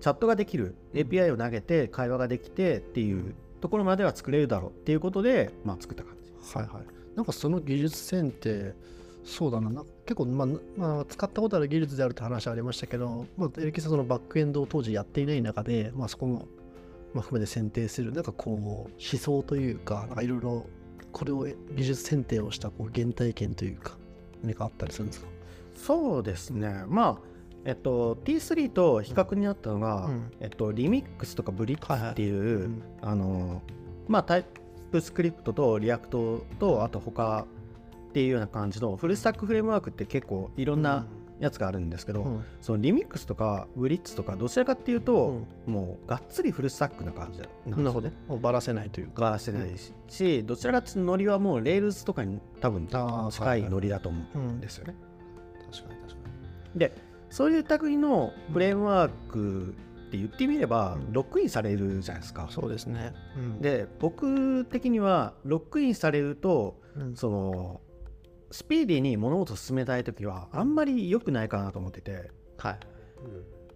[0.00, 6.17] チャットができる API を投げて会話ができてっていうところまでは作れるだろうっていうことでまあ作った感じ
[6.54, 7.16] はいはい。
[7.16, 8.74] なんかその技術線って
[9.24, 9.70] そうだな。
[9.70, 16.46] な結構、まあまあ、使ったことある技術であるって話はありましたけど、まあ、エレキさんそのバックエンドを当時やっていない中で、まあ、そこも、
[17.12, 18.12] まあ、含めて選定する。
[18.12, 20.66] なんかこう思想というかなんかいろいろ
[21.12, 23.96] これを技術選定をしたこう原体験というか
[24.42, 25.26] 何かあったりするんですか？
[25.74, 26.84] そうですね。
[26.86, 27.28] まあ
[27.64, 30.30] えっと T3 と比較になったのが、うん。
[30.40, 32.82] えっとリミックスとか Blitz っていう、うん。
[33.02, 33.62] あの
[34.06, 34.42] まあ
[34.90, 37.46] TypeScript と React とあと他
[38.08, 41.06] っていうような感じのフルスタックフレームワークって結構いろんな
[41.40, 42.44] やつがあるんですけど、うん。
[42.62, 47.82] そのリミックスとか Blitz とかどちらかっていうと、もうがっつりフルスタックな感じなんですよね。
[47.82, 48.10] なるほど。
[48.28, 49.30] もうばらせないというか。
[49.30, 49.70] がしてない
[50.08, 54.94] し、どちらかっていうとノリはもう Rails とかに多分近いノリだと思ううんんですよね。
[55.70, 56.18] 確かに確か
[56.74, 56.92] で
[57.30, 59.74] そういう類のフレームワーク
[60.08, 61.12] って言ってみればうん。
[61.12, 62.44] ロックインされるじゃないですか。
[62.44, 62.52] に。
[62.52, 63.60] そうですね、うん。
[63.60, 67.16] で僕的にはロックインされるとうん。
[67.16, 67.80] その
[68.50, 72.30] スピーディーに物事を進めたい時はあんまり良くないかなと思ってて。
[72.58, 72.78] はい、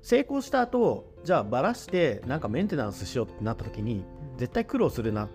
[0.03, 4.05] 成功した後じゃあバラしてなんかメンテナンスしようってなった時に
[4.39, 5.29] 絶対苦労するな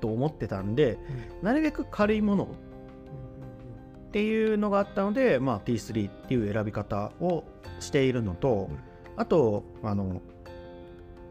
[0.00, 0.98] と思ってたんで
[1.42, 2.48] なるべく軽いもの
[4.08, 7.44] っていうのがあったので、まあ、T3 っていう選び方を
[7.80, 8.78] しているのと、うん。
[9.16, 10.22] あとあの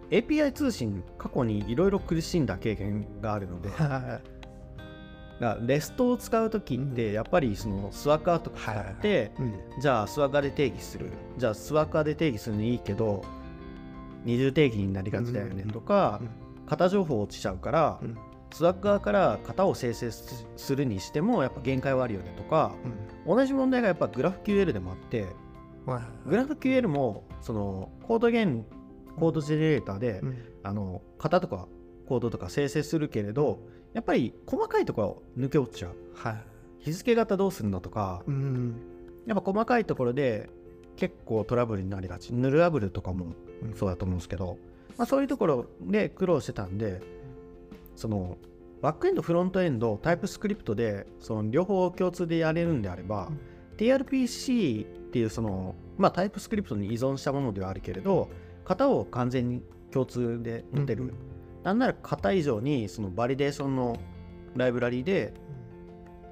[0.09, 3.69] API 通信過去にいろいろ苦しんだ経験があるので
[5.65, 9.31] レストを使う時ってやっぱりそのスワッカーとか使って、
[9.81, 11.11] じゃあスワッカーで定義する。
[11.37, 13.25] じゃあスワッカーで定義するのいいけど
[14.23, 16.21] 二重定義になりがちだよねとか、
[16.67, 18.17] 型情報落ちちゃうから、うん。
[18.53, 22.71] スワッカーから型を生成すするにしてもやっぱ限界はあるよねとか
[23.27, 25.25] 同じ問題がやっぱグラフ QL でもあって
[25.85, 28.65] はいグラフ QL もそのコードゲン
[29.19, 30.37] コードジェネレーターで、うん。
[30.63, 31.67] あの型とか
[32.07, 33.59] コードとか生成するけれど
[33.93, 35.95] やっぱり細かいところを抜け落ちちゃう。
[36.15, 36.43] はい。
[36.79, 38.75] 日付型どうするのとかうん
[39.25, 40.49] やっぱ細かいところで
[40.97, 42.33] 結構トラブルになりがち。
[42.33, 43.33] ヌルアブルとかも
[43.75, 44.57] そうだと思うんですけど、
[44.97, 47.01] まあ、そういうところで苦労してたんで
[47.95, 48.37] その
[48.81, 53.31] バックエンドフロントエンドタイプスクリプトでその両方共通でやれるんであれば、
[53.77, 58.29] TRPC っていうそのまあタイプスクリプトに依存したものではあるけれど
[58.65, 61.13] 型を完全に共通で持てる、うん
[61.65, 63.97] なんなら型以上にそのバリデーションの
[64.55, 65.33] ライブラリで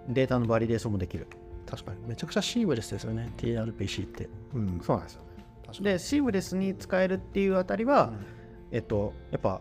[0.08, 1.26] データのバリデーションもできる。
[1.66, 2.08] 確かに。
[2.08, 3.34] めちゃくちゃシームレスですよね。
[3.38, 5.22] TRPC って、うん、そうなんですよ
[5.66, 5.86] 確かに。
[5.86, 8.14] でシームレスに使えるっていうあたりは、
[8.72, 9.60] えっとやっぱ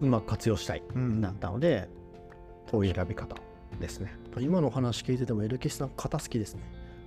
[0.00, 0.82] うまく活用したい。
[0.96, 1.20] うん。
[1.20, 1.88] なったので、
[2.72, 3.36] こういう選び方
[3.78, 4.16] ですね。
[4.40, 6.62] 今のお話聞いててもエルキスさん肩好きですね。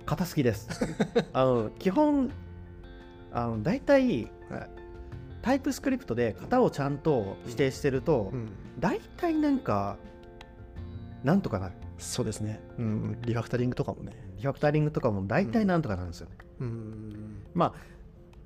[0.06, 0.68] 型好きです。
[1.34, 2.30] あの基本
[3.34, 4.30] あの大体
[5.42, 9.98] タイプスクリプトで型をちゃんと指定してると、ん、大体なんか
[11.22, 11.74] なんとかなる。
[11.98, 14.12] そうですね、うん、リファクタリングとかもね。
[14.36, 16.28] リファクタリングとかも大体なんとかなるんですよ。
[16.28, 17.42] ね、うん。
[17.54, 17.72] まあ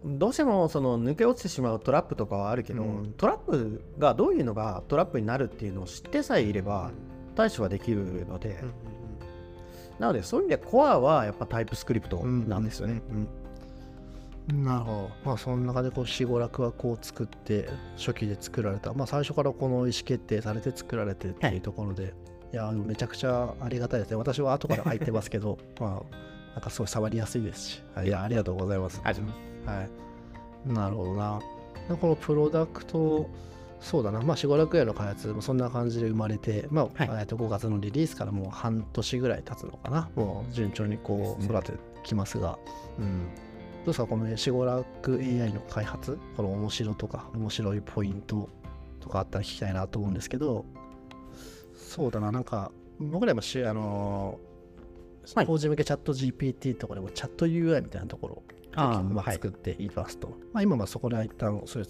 [0.04, 3.12] どうしてもその抜け落ちてしまうトラップとかはあるけど、うん。
[3.16, 6.92] トラップがどういうのがトラップになるっていうのを知ってさえいれば
[7.36, 8.64] 対処はできるので、
[9.98, 13.02] なのでそういう意味ではコアはやっぱタイプスクリプトなんですよね。
[13.10, 13.28] うん
[14.52, 15.10] なるほど。
[15.24, 18.92] まあその中でこう死語楽はこう作って初期で作られた。
[18.94, 22.14] まあ最初からこの意思決定されて作られてっていうところで、
[22.52, 24.16] い、やめちゃくちゃありがたいですね。
[24.16, 26.16] 私は後から入ってますけど、 まあ
[26.54, 29.00] なんかすごい触りやすいですし、はいいやありがとうございます。
[29.02, 29.18] はい。
[30.66, 31.40] なるほどな。
[31.88, 33.28] でこのプロダクト、
[33.80, 42.58] そうだな、まあ、しごらく屋の開発もそんな感じで生まれて、まあはいえっと5月のリリースからもう半年ぐらい経つのかな、もう順調にこう育ててきますが、
[42.98, 43.28] うん、
[43.78, 48.48] どうですか、このしごらく AI の開発、この面白とか、面白いポイント
[49.00, 50.64] とかあったら聞きたいなと思うんですけど、
[51.76, 54.48] そうだな、なんか、僕らもしあのー
[55.34, 55.46] はい。
[55.46, 61.84] 法人向けチャット GPT とかでもチャット UI みたいなところを作っていますと、まあ、今はそこで一旦それ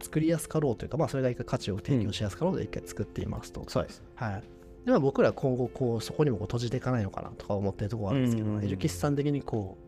[0.00, 4.02] 作りやすかろうというか、まあ、それが一回価値を提供しやすかろうで一回作っていますと、そうです。
[4.14, 4.42] はい。
[4.84, 8.66] でまあ、僕ら今後こうそこにもこう閉じていかないのかなとか思ってるところがあるんですけど、うんうんうん。
[8.66, 9.83] エルキスさん的にこう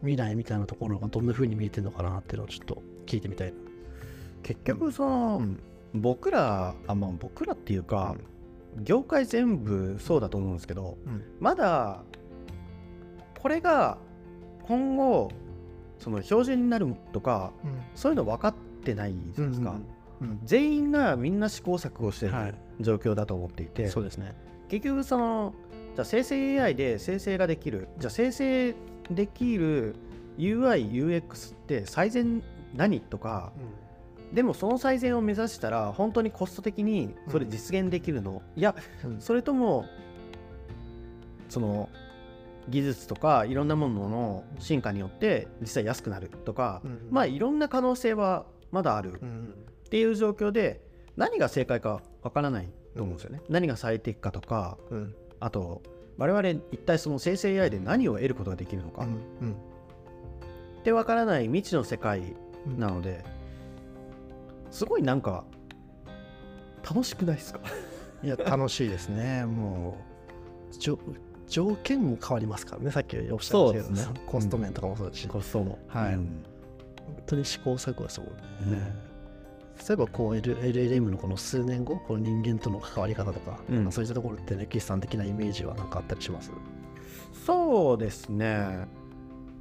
[0.00, 3.48] 未来みたいなところがどんな風に見えてるのかなっていうのをちょっと聞いてみたい。
[3.48, 3.54] な。
[4.42, 5.42] 結局その、
[5.94, 8.14] 僕らあまあ僕らっていうか、
[8.82, 11.22] 業界全部そうだと思うんですけどうん。
[11.40, 12.02] まだ
[13.40, 13.98] これが
[14.62, 15.30] 今後
[15.98, 17.52] その標準になるとか
[17.94, 19.84] そういうの分かってないじゃないですか、うん
[20.44, 22.54] 全員がみんな試行錯誤してるはい。
[22.80, 24.34] 状況だと思っていて、そうですね。
[24.68, 25.54] 結局その
[25.94, 28.74] じゃあ生成 AI で生成ができるじゃあ生成
[29.10, 29.94] できる
[30.38, 32.42] UIUX って最善
[32.74, 33.52] 何とか
[34.32, 39.20] でもその最善を目指したら本当にコスト的にそれ実現できるの、いやうん。
[39.20, 39.86] それとも
[41.48, 41.88] その
[42.68, 47.08] 技術とかいろんなものの進化によって実際安くなるとか、うん。
[47.10, 49.54] まあいろんな可能性はまだあるうん。
[49.86, 50.82] っていう状況で
[51.16, 55.14] 何が正解かわからないと思うんですよね、何が最適かとかうん。
[55.40, 55.82] あと
[56.18, 59.08] 我々一体その生成 AI で何を得ることができるのか、うん
[59.40, 59.52] うん。
[59.52, 62.34] ってわからない未知の世界
[62.76, 63.24] なので、
[64.70, 65.44] すごいなんか
[66.88, 67.60] 楽しくないですか？
[68.22, 69.46] いや楽しいですね。
[69.46, 69.96] も
[70.70, 70.72] う
[71.48, 74.20] 条件も変わりますからね、さっきおっしゃいましたけどね。
[74.26, 75.78] コスト面とかもそうですし、コストも。
[75.88, 76.14] はい。
[76.14, 76.44] うん。
[77.06, 79.07] 本当に試行錯誤ですもんね。
[79.78, 83.92] ね例えばこう LLM のこの数年後、この人間との関わり方とか、うん。
[83.92, 86.50] そういったところってね、岸さん的なイメージは何かあったりします？
[87.46, 88.86] そうですね。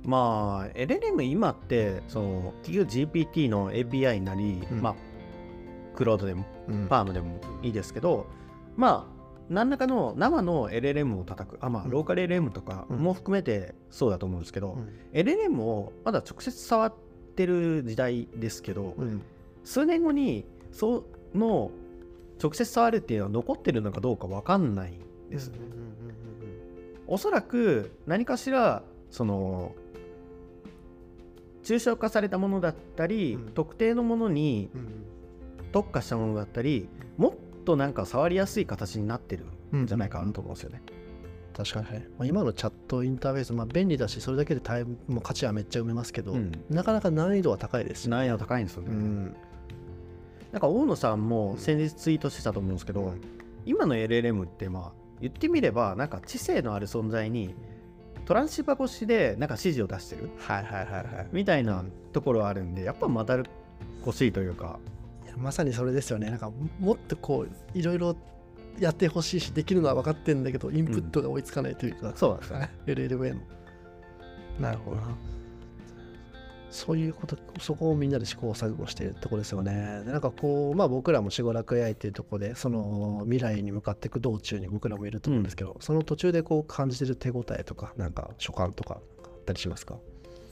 [0.04, 4.82] まあ LLM 今ってその企業 GPT の API なり、うん。
[4.82, 4.96] まあ
[5.96, 6.88] クロードでもうん。
[6.88, 8.28] パームでもいいですけど
[8.76, 9.18] まあ
[9.50, 11.90] 何らかの生の LLM を叩くあまあうん。
[11.90, 14.90] ローカル LLM とかも含めてそうだと思うんですけど、うん。
[15.14, 16.94] LLM をまだ直接触っ
[17.36, 19.22] てる時代ですけど、うん
[19.68, 21.04] 数年後にそ
[21.36, 21.72] の
[22.42, 25.52] 直接触るっていうのは残ってるのかどうか分かんないんです、
[27.06, 29.76] おそらく何かしらその
[31.64, 33.50] 抽象化されたものだったり、うん。
[33.50, 35.04] 特定のものにうん
[35.74, 36.88] 特化したものだったり
[37.18, 37.34] もっ
[37.66, 39.44] となんか触りやすい形になってる
[39.74, 40.82] うんんじゃないかなと思うんですよね。
[41.54, 46.52] 確かに、はいまあ、今のチャットインターフェース、まあ、便利だし、それだけでタイムも価値はめっちゃ埋めますけど、うん。
[46.70, 49.36] なかなか難易度は高いですし、難易度高いんですよね。
[50.48, 53.22] うんなんか大野さんも先日ツイートしてたと思うんですけど、うん
[53.66, 57.54] 今の LLM ってまあ言ってみればなんか知性のある存在に
[58.26, 61.28] トランシーバー越しでなんか指示を出してるはいはいはいはい。
[61.34, 61.84] みたいな
[62.14, 63.36] ところはあるんでやっぱまた
[64.06, 64.80] 欲しいというか
[65.36, 66.30] まさにそれですよね。
[66.30, 68.16] なんかもっとこういろいろ
[68.80, 72.70] やってほしいし、できるのは分かってるんだけど、インプットが追いつかないというか、そうなんですよね。
[72.86, 73.42] LLM の。
[74.60, 75.08] なるほどな。
[76.70, 80.04] そういうこと、そこをみんなで試行錯誤しているところですよね。
[80.06, 89.98] でなんかこう、まあ僕らもしごらく AI っていうところで、その未来に向かっていく道中に僕らもいると思うんですけど、その途中でこう感じてる手応えとか、なんか所感とかあったりしますか？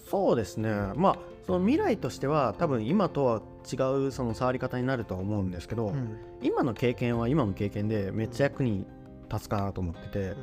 [0.09, 0.70] そうですね。
[0.95, 3.41] まあその未来としては多分今とは
[3.72, 3.76] 違
[4.07, 5.93] うその触り方になるとは思うんですけど、
[6.41, 8.86] 今の経験は今の経験でめっちゃ役に
[9.32, 10.36] 立つかなと思ってて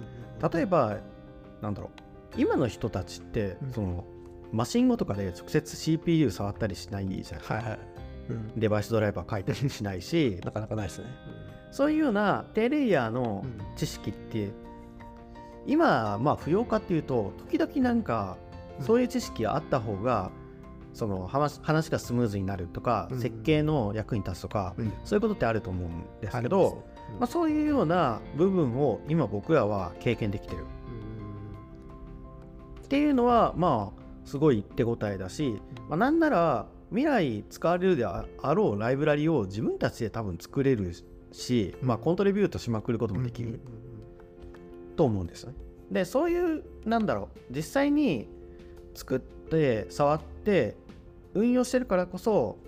[0.53, 0.99] 例えば
[1.61, 2.03] なんだろう。
[2.37, 3.73] 今の人たちってうん。
[3.73, 4.05] その
[4.53, 7.79] マシン語とかで直接 CPU 触ったりしないじゃないですか、はいはい。
[8.29, 8.53] うん。
[8.61, 10.41] デバイスドライバー書いたりしないし。
[10.45, 11.07] なかなかないですね。
[11.71, 13.45] そういうような低レイヤーの
[13.77, 14.51] 知識って
[15.67, 18.37] 今まあ不要かっていうと時々なんか
[18.79, 18.85] うん。
[18.85, 20.31] そういう知識があった方が
[20.93, 23.21] その話話がスムーズになるとか、うん。
[23.21, 24.93] 設計の役に立つとか、うん。
[25.05, 26.93] そういうことってあると思うんですけど、ありますね。
[27.21, 30.67] まあ、そういうような部分を今僕らは経験できてる。
[32.85, 40.93] っていうのはまあすごい手応えだし、まあ、なんなら未来使われるであろうライブラリを自分たちで多分作れる
[41.33, 43.61] し、まあ、コントリビュートしまくることもできる
[44.97, 45.55] と思うんですね。
[45.91, 48.29] でそういうなんだろう実際に
[48.95, 50.77] 作って触って
[51.35, 52.59] 運用してるからこそ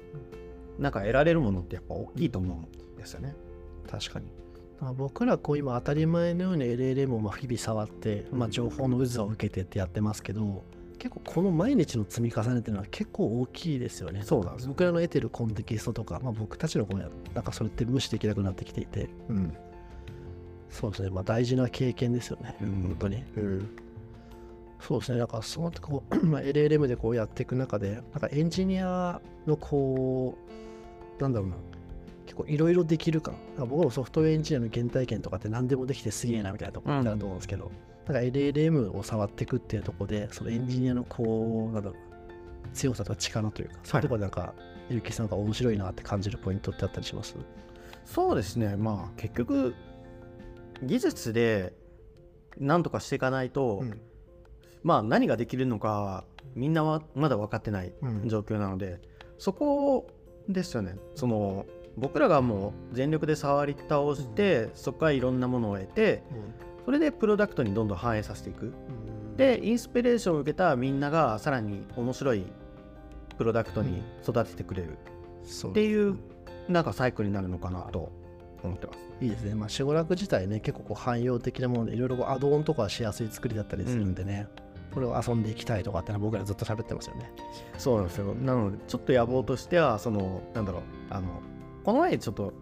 [0.78, 3.34] なんか得られるものってやっぱ大きいと思うんですよね。
[3.90, 4.26] 確かに。
[4.80, 10.64] まあ僕らこう今当たり前のように LLM をまあ日々触って、まあ、情報の渦を受けてってやってますけど
[11.04, 14.22] 結構この毎日の積み重ねっていうのは結構大きいですよね。
[14.22, 14.70] そうなんですよ。
[14.70, 19.54] 僕らの得てるコンテキストとか、まあ、僕たちの方やなんかそれって無視できなくなってきていて、うん、
[20.70, 22.82] そうですね、まあ、大事な経験ですよね、うん。
[22.84, 23.22] 本当に。
[24.80, 30.38] そうですね、なんかそのこう、 まあ、LLM でこうやっていく中で、なんかエンジニアのこ
[31.18, 31.56] う、なんだろうな、
[32.24, 33.36] 結構いろいろできる感。
[33.58, 37.70] 僕もソフトウェアエンジニアの原体験とかって何でもできてすげえなみたいなところになると思うんですけど、
[38.06, 44.00] なんか LLM を触っていくっていうところでそのエンジニアのこうなんだろう強さとか力というか、そうい。
[44.00, 44.54] うところでなんか
[44.90, 47.36] ゆきさんが面白いなって感じるポイントってあったりします？
[48.04, 48.76] そうですね。
[48.76, 49.74] まあ結局
[50.82, 51.72] 技術で
[52.58, 54.00] 何とかしていかないと、うん、
[54.82, 56.24] まあ何ができるのか
[56.54, 57.92] みんなはまだ分かってない
[58.26, 59.00] 状況なので、うん、
[59.38, 60.06] そこ
[60.48, 60.96] ですよね。
[61.14, 61.64] その
[61.96, 66.22] 僕らがもう全力で触り倒して、うん、そこからいろんなものを得て、
[66.84, 68.72] それでプロダクトにどんどん反映させていく、
[69.36, 72.44] でインスピレーションを受けたみんながさらに面白い
[73.36, 74.98] プロダクトに育ててくれる
[75.70, 76.16] っていう
[76.68, 78.12] なんかサイクルになるのかなと
[78.62, 78.98] 思ってます。
[79.20, 79.54] いいですね。
[79.54, 84.48] まあ、シゴラク自体ね、結構こう汎用的なもので、いろいろアドオンとかしやすい作りだったりするんでね、
[84.88, 87.30] うん、これを遊んでいきたいとかってのは僕らずっと喋ってますよね。
[87.78, 88.34] そうなんですよ。
[88.34, 91.28] なので、ちょっと野望としては、その、なんだろう、あの、
[91.84, 92.52] この前ちょっと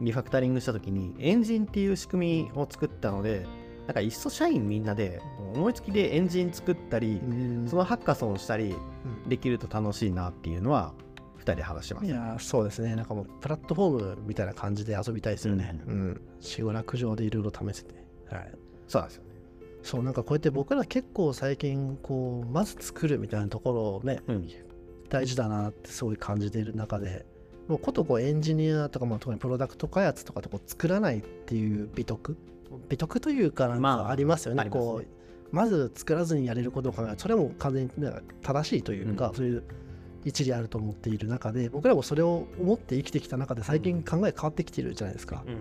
[0.00, 3.46] リファクタリングした時に、エンジンっていう仕組みを作ったので、
[3.86, 5.20] なんかいっそ社員みんなで
[5.54, 7.20] 思いつきでエンジン作ったり、
[7.66, 8.74] そのハッカソンしたり
[9.28, 10.94] できると楽しいなっていうのは
[11.38, 12.06] 2人で話してます。
[12.06, 12.96] いやそうですね。
[12.96, 15.78] なんかもうプラットフォームみたいな感じで遊びたいですよね。
[15.86, 16.20] うん。
[16.40, 17.94] 死後落上でいろいろ試せて。
[18.30, 18.52] はい。
[18.88, 19.30] そうなんですよね。
[19.82, 24.48] そう、なんかこうやって僕ら結構最近、こう、まず作るみたいなところをね、うん、
[25.10, 27.26] 大事だなってすごい感じている中で、
[27.68, 32.36] もうことこうエンジニアとか、まあ、特にプロダクト開発とかとこう作らないっていう美徳
[32.88, 34.62] 美徳というかなんかありますよね。
[34.62, 35.06] まあ、こう
[35.54, 37.90] まず作らずにやれることを考えるそれも完全に
[38.42, 39.64] 正しいというか、うん、そういう
[40.24, 45.56] 一理あると思っている中で僕らもそれを思って生きてきた中で最近考え変わってきてるじゃないですか、うん、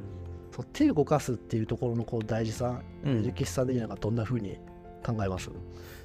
[0.51, 4.57] そう手を動かすっていうところのこう大事さ、うん、歴史さん的にはどんなふうに
[5.05, 5.49] 考えます？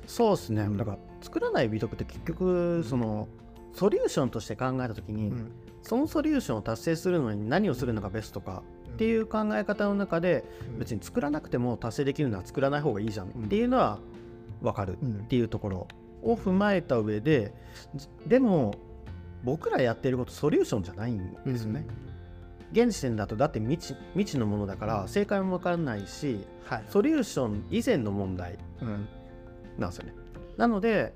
[0.07, 3.29] そうですね、だから作らない美徳って結局その
[3.75, 5.53] ソリューションとして考えた時に、うん、
[5.83, 8.63] そのソリューションを達成するのに何をするのがベストか
[8.99, 10.43] っていう考え方の中で、
[10.77, 14.01] 別に作らなくても達成できるのは作らない方がいいじゃんっていうのは
[14.61, 15.89] 分かるっていうところ
[16.21, 17.55] を踏まえた上で
[18.27, 18.75] でも
[19.45, 21.87] 僕らやってることソリューションじゃないんですよね。
[22.73, 28.59] うん、現時点だとだって未知未知のものだから正解も分からないし、はい、ソリューション以前の問題
[29.79, 30.15] なんですよね。
[30.57, 31.15] なので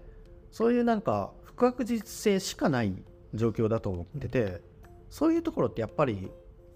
[0.52, 2.94] そういうなんか不確実性しかない
[3.34, 4.60] 状況だと思ってて、うん、
[5.10, 6.30] そういうところってやっぱり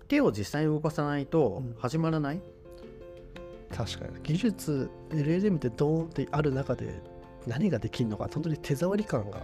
[0.08, 7.00] 手を実際に動かさないと始まらない、うん、確かに技術 LLM ってドーンってある中で
[7.46, 9.42] 何ができるのか本当に手触り感が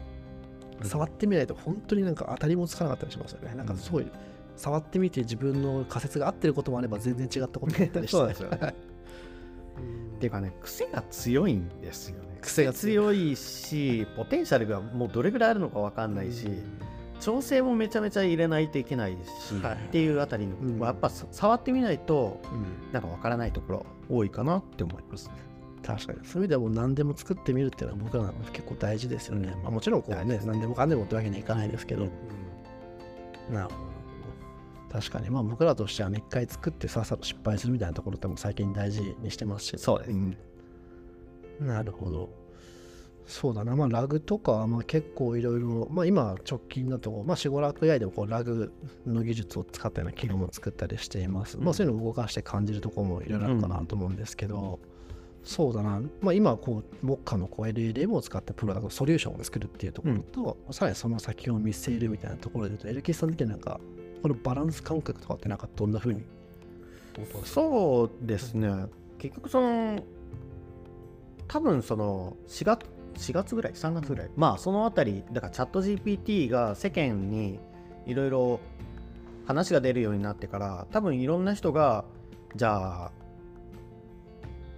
[0.82, 3.54] 触ってみないと本当になんか当たりもつかなかったりしますよね。
[3.54, 4.06] なんかすごい
[4.56, 8.16] 触ってみて自分の仮説が合ってることもあれば全然違ったことだったり して。
[8.16, 8.74] そうですよね。
[10.16, 12.38] っていうかね癖が強いんですよね。
[12.40, 16.48] 癖が強いしポテンシャルがもうどれぐらいあるのか分かんないし。
[17.22, 19.16] 調整もめちゃめちゃ入れないといけない
[19.48, 25.34] し、はい、っていうあたりの、うん、やっぱ触ってみないと、うん、なんかわからないところ多いかなって思いますね。
[25.84, 26.18] 確かに。
[26.24, 29.54] そういう意味ではもう何でも作ってみるっていうのは僕らは結構大事ですよね。
[29.62, 33.74] まあ、もちろんこうね何でもかんでもってわけにはいかないですけど、うん、なるほ
[34.90, 35.00] ど。
[35.00, 35.30] 確かに。
[35.30, 40.36] まあ僕らとしてはね一回作ってさっさと失敗するみたいなところっても最近大事にしてますし、そうです、うん、
[41.60, 42.41] なるほど。
[43.26, 48.72] そうだな、まあ、ラグとか、まあ、結構いろいろ、まあ、今直近だと、まあ、シゴラク AI でもこうラグ
[49.06, 51.56] の技術を使ったような機能も作ったりしています。
[51.58, 54.80] まあ、そういうのを動かして感じるところもいろいろあるかなと思うんですけど、
[55.44, 63.80] そうだな、まあ、今こう、モッカのこう LLM を使ったプロダクト、ソリューションを作るっていうところと、うん、さらにその先を見据えるみたいなところで言うと、エルキスさん的になんか、
[64.22, 66.22] このバランス感覚とかってなんかどんなふうに？
[67.44, 68.86] そうですね、
[69.18, 70.02] 結局その、
[71.48, 74.30] 多分その4月4月ぐらい3月ぐらい。
[74.36, 77.58] まあそのあたりだからチャット GPT が世間に
[78.06, 78.60] いろいろ
[79.46, 82.04] 話が出るようになってから多分いろんな人が
[82.54, 83.12] じゃあ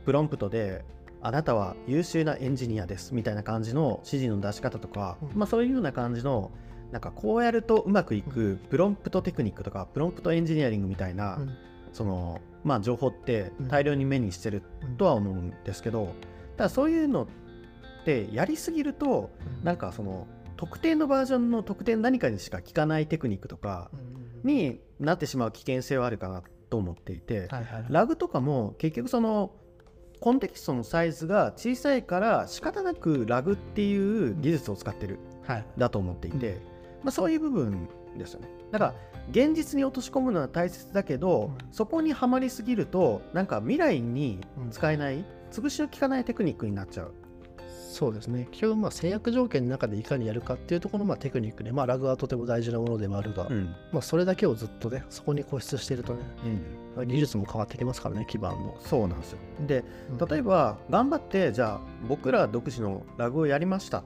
[0.05, 0.85] プロンプトで
[1.23, 6.51] あなたは優秀なエンジニアですみたいな感じの指示の出し方とか、うん、まあ、そういうような感じの
[6.93, 11.57] なんかこうやるとうまくいくプロンプトテクニックとかプロンプトエンジニアリングみたいな、うん、
[11.93, 14.63] そのまあ情報って大量に目にしてる
[14.99, 16.15] とは思うんですけど、
[16.57, 17.44] ただそういうのって
[18.33, 19.31] やりすぎると、
[19.63, 20.27] なんかその
[20.57, 23.91] 特定のバージョンの特定何かにしか効かないテクニックとか
[24.43, 27.49] になってしまう危険性はあるかなと思っていて、
[27.89, 29.53] ラグとかも結局その
[30.21, 36.61] コンテキストのサイズが小さいから仕方なくラグっていう技術を使ってる、はい、だと思っていて、
[37.03, 38.49] まあ、そういう部分ですよね。
[38.71, 38.95] だから
[39.31, 44.41] 現実に落とし込むのは大切だけど、そこにはまりすぎるとなんか未来に
[44.71, 47.15] 使えない、潰しの効かないテクニックになっちゃう
[47.95, 48.49] そうですね。
[48.51, 53.73] 基本まあ制約条件の中でいかにやるかっていうところのまあテクニックで、まあ、ラグはとても大事なものではあるが、うん。
[53.93, 56.21] まあ、それだけをずっとね、そこに固執しているとね、
[57.07, 58.77] 技術も変わってきますからね、基盤の。
[58.81, 59.39] そうなんですよ。
[59.65, 60.29] でうん。
[60.29, 63.99] 例えば頑張ってじゃあ僕ら独自の RAG をやりました。
[63.99, 64.05] っ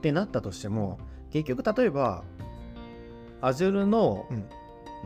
[0.00, 0.98] てなったとしても
[1.30, 2.24] 結局例えば
[3.42, 4.44] Azure の、うん。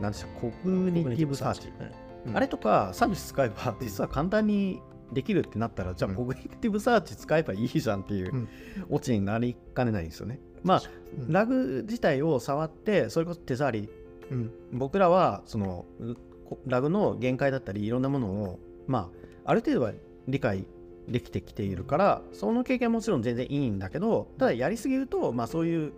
[0.01, 4.81] なんでした Cognitive Search、うんあれとかサービス使えば実は簡単に
[5.13, 6.15] できるってなったらじゃあうん。
[6.17, 8.49] Cognitive Search 使えばいいじゃんっていううん。
[8.89, 10.39] オチになりかねないんですよね。
[10.63, 10.81] まあ
[11.19, 11.31] うん。
[11.31, 13.89] RAG 自体を触ってそれこそ手触り。
[14.31, 14.51] うん。
[14.73, 15.85] 僕らはその
[16.65, 19.09] ラグの限界だったりいろんなものをま
[19.45, 19.93] あある程度は
[20.27, 20.65] 理解
[21.07, 25.91] できてきているからその経験はもちろん全然いいんだけどただやりすぎるとまあそういう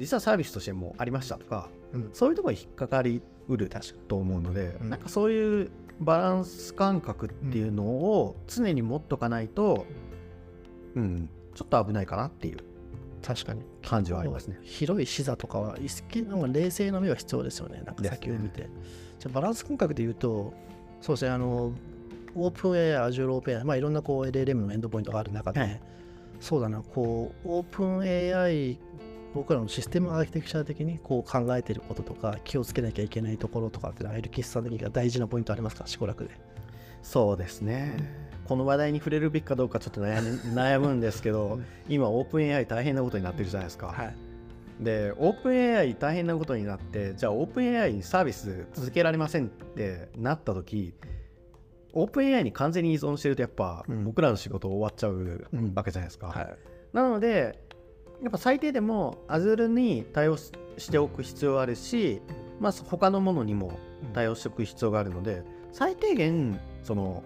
[0.00, 2.10] 実はサービスとしてもありましたとかうん。
[2.12, 3.70] そういうところに引っかかりうる
[4.08, 4.90] と思うので、うん。
[4.90, 5.70] なんかそういう
[6.04, 9.86] バランス感覚っていうのを常に持っとかないと、
[10.94, 12.58] うん、ちょっと危ないかなっていう
[13.22, 13.62] 確かに。
[13.82, 14.58] 感じはありますね。
[14.62, 17.82] 広い視座とかは、意識の方が冷静な目は必要ですよね。
[17.84, 18.68] なんか先を見て。
[19.18, 20.52] じゃあバランス感覚で言うと、
[21.00, 21.72] そうですね、あの、
[22.34, 22.78] オープン AI、
[23.10, 25.80] Azure オープン AI、まあいろんなこう LLM のエンドポイントがある中で、はい
[26.42, 28.76] そうだな、こう、オープン AI、
[29.34, 36.30] 僕らのシステムアーキテクチャ的にこう考えていることとか、気をつけなきゃいけないところとかって、アイルキスさん的には大事なポイントありますか、しこらくで。
[37.02, 37.96] そうですね。
[38.44, 43.88] この話題に触れるべきかどうかちょっと悩む悩むんですけど、今、オープン AI 大変なことになってるじゃないですか。
[43.88, 44.16] はい。
[44.80, 50.94] で、オープン AI 大変なことになって、じゃあ、オープン AI にサービス続けられませんってなったとき、
[51.94, 56.28] オープン AI に完全に依存してると、やっぱ、うん僕らの仕事終わっちゃううんわけじゃないですか。
[56.28, 56.56] はい。
[56.92, 57.61] なので、
[58.22, 62.22] やっぱ最低でも Azure に対応ししておく必要があるし、
[62.58, 63.78] まあ、他のものにも
[64.14, 67.22] 対応しておく必要があるので、最低限、その、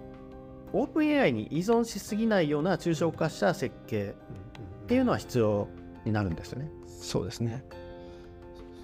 [0.72, 4.16] オープン AI に依存しすぎないような抽象化した設計
[4.84, 5.68] っていうのは必要
[6.04, 6.70] になるんですよね。
[6.86, 7.64] そうですね。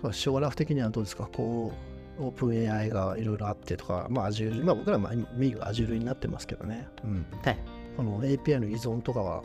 [0.00, 1.28] そうシオラフ的にはどうですか？
[1.32, 1.72] こ
[2.20, 6.86] う、オープン AI がいろいろあってとか、まあ Azure、まあ僕らも今メインが Azure になってますけどね。
[7.02, 7.26] うん。
[7.42, 7.58] はい。
[7.96, 9.42] この API の依存とかは、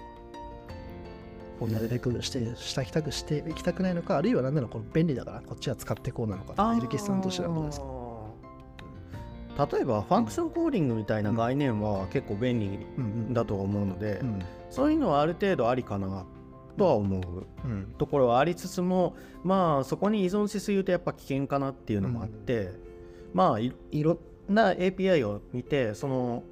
[1.60, 9.68] こうなるべくして、したきたくしていきたくないのか、あるいは何ならこの便利だからこっちは使ってこうなのか、エルキスさんとしてはどうですか？
[9.74, 12.80] 例えば、ファンクションコーディングみたいな概念は結構便利
[13.32, 14.39] だと思うので、うん
[14.70, 16.26] そういうのはある程度ありかな
[16.78, 17.95] とは思ううん。
[17.97, 22.74] ところはありつつも、まあ、そこに依存しすぎるとやっぱ危険かなっていうのもあって、
[23.34, 26.43] まあい、いろんな API を見て、その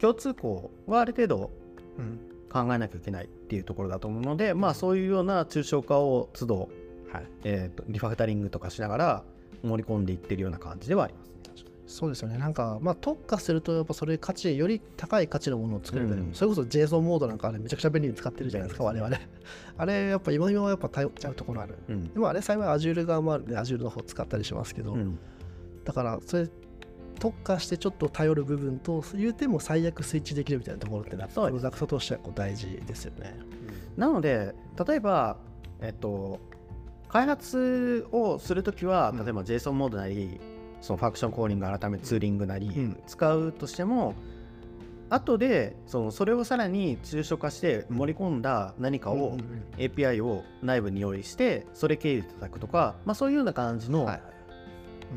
[0.00, 1.50] 共通項はある程度
[1.98, 2.20] うん
[2.52, 6.68] 考えなきゃいけないっていうところだと思うので、まあ、そういうような抽象化を都度、
[7.12, 9.24] はいえーとリファクタリングとかしながら
[9.62, 11.32] 盛り込んでいってるような感じではありますね。
[11.86, 12.38] そうですよね。
[12.38, 19.18] なんか、まあ、特化すると、やっぱそれ価値、より高い価値のものを作れたり、うんそれこそ JSON モードなんかあれめちゃくちゃ便利に使ってるじゃないですか、我々。
[19.76, 21.74] あれ、やっぱ今今はやっぱ頼っちゃうところある。
[21.88, 25.18] うんでもあれ幸い Azure 側もあるんで、Azure の方使ったりしますけど、うん
[25.84, 26.48] だから、それ、
[27.22, 31.62] 特化してちょっと頼る部分と、言うても最悪スイッチできるみたいなところってな、プそうです。
[31.62, 33.38] ロダクトとしてはこう大事ですよね。
[33.96, 34.56] なので、
[34.88, 35.36] 例えば、
[35.80, 36.40] えっと、
[37.08, 40.40] 開発をするときは、例えば JSON モードなり、
[40.80, 43.00] そのファクションコーリング改めツーリングなりうん。
[43.06, 44.16] 使うとしても、
[45.08, 49.36] 後でそのそれをさらに抽象化して盛り込んだ何かを
[49.76, 54.22] API を内部に用意してそれ経由で叩くとか、まあ、そういうような感じのはい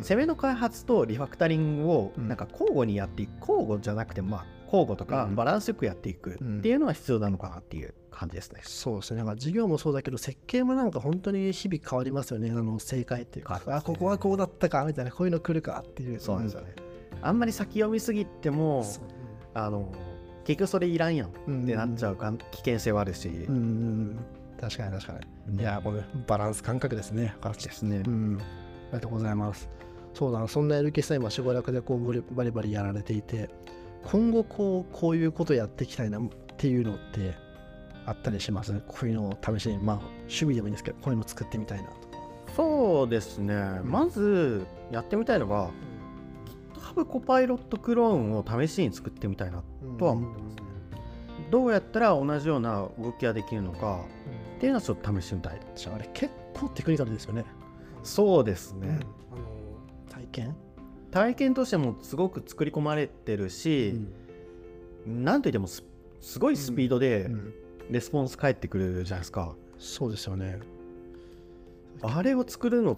[0.02, 8.62] 攻めの開発とリファクタリングをうんなんか交互にやっていく交互じゃなくてまあ交互とかうんバランスよくやっていくっていうのは必要なのかなっていう感じですね。
[8.64, 9.18] そうですね。
[9.18, 12.50] なんか事業もそうだけど、設計もなんか本当に日々変わりますよね。
[12.50, 16.20] あの正解っていうか、ねあ、ここはこうだったかみたいな、こういうの来るかっていう。
[16.22, 16.76] そうなんですよね。
[17.22, 19.04] あんまり先読みすぎてもそう
[19.54, 19.92] あの
[20.46, 23.66] 結局それいらんやんっうんてなっちゃうか危険性はあるし、うんうんう
[24.14, 24.20] ん
[24.60, 25.14] 確かに確か
[25.50, 25.60] に。
[25.60, 27.36] いや、これバランス感覚ですね。
[27.42, 28.10] バランスですねう。
[28.10, 28.38] ん。
[28.40, 28.44] あ
[28.88, 29.68] りがとうございます。
[30.16, 33.50] そうだな、そんな LK さん今、しばらくでこうバリバリバリやられていて、
[34.04, 36.22] 今後こう、こういうことやっていきたいなっ
[36.58, 37.36] ていうのって
[38.06, 38.74] あったりします？
[38.88, 41.98] こういうのを試しに、まあ、趣味でもいいんですけど、こういうの作ってみたいなとか。
[42.56, 43.82] そうですね。
[43.84, 45.70] まずやってみたいのが
[46.96, 49.62] GitHub コパイロットクローンを試しに作ってみたいな。
[49.98, 50.62] とは思ってますね
[51.52, 54.00] どうやったら同じような動きができるのか
[54.58, 55.60] っていうのはちょっと試してみたい。
[55.76, 57.44] じゃああれ結構テクニカルですよね。
[58.04, 59.00] そうですね。
[59.32, 59.45] あの体
[60.36, 60.56] 験、
[61.12, 64.00] 体験としてもすごく作り込まれてるし、
[65.06, 65.84] なんといってもす
[66.20, 67.54] すごいスピードでうん
[67.92, 69.56] レスポンス返ってくるじゃないですか。
[69.78, 70.60] そうですよね。
[72.02, 72.98] あれを作るの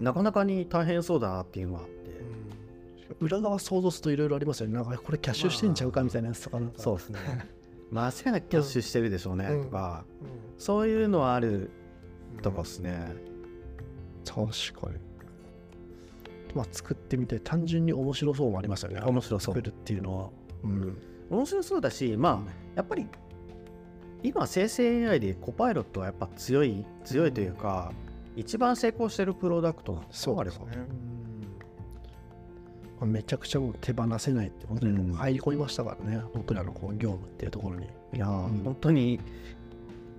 [0.00, 2.10] なかなかに大変そうだなっていうのはあって。
[3.20, 4.74] 裏側想像するといろいろありますよね。
[4.74, 6.80] なんかこれキャッシュしてんちゃうかみたいなやつとかなんか。
[6.80, 7.18] そうですね。
[7.92, 10.04] 間違いなくキャッシュしてるでしょうね、うんとか
[10.58, 11.70] そういうのはある
[12.40, 13.14] とこですね、
[14.24, 15.09] 確かに。
[16.54, 19.00] まあ、作ってみて単純に面白そうもありますよね。
[19.00, 20.30] 面白そう作るっていうのは。
[20.64, 20.98] うん。
[21.30, 23.06] 面白そうだしまあやっぱり
[24.22, 27.92] 今生成 AI でコパイロットはやっぱ強い強いというか、
[28.36, 30.56] 一番成功してるプロダクトなんですよあれは
[33.00, 37.86] うんめちゃくちゃもう手放せないって、本当に入り込みましたからね、僕らのこう業務っていうところに。
[37.86, 39.20] いやー、うん本当に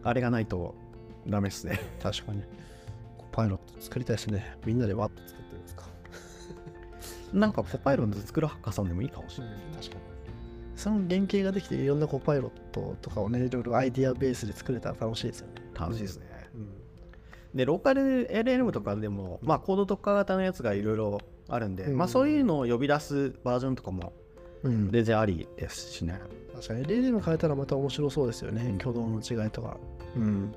[0.04, 0.74] あれがないと
[1.28, 2.42] ダメですね確かに。
[3.32, 4.58] パイロット作りたいですね。
[4.66, 5.41] みんなでワッと作。
[7.34, 10.02] なんかコパイロット作るハッカソンでもいいかもしれない、確かに。
[10.76, 15.54] その原型ができていろんなコパイロットとかをね、いろいろアイディアベースで作れたら楽しいですよね。
[15.74, 16.26] 楽しいですね、
[16.56, 17.58] うん。
[17.58, 21.20] でローカル LLM とかでも、まあ、コード特化型のやつがいろいろ
[21.50, 24.14] あるんで、うんまあ、そういうのを呼び出すバージョンとかも
[24.64, 26.20] うん、全然ありですしね、
[26.54, 29.78] 確かに LLM 変えたらまた面白そうですよね、うん挙動の違いとか。
[30.16, 30.54] うん。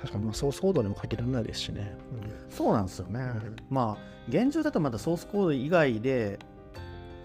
[0.00, 1.96] 確かに、まあ、ソースコードにも限らないですしね。
[2.48, 3.56] そうなんですよね、うん。
[3.68, 6.38] まあ現状だとまだソースコード以外で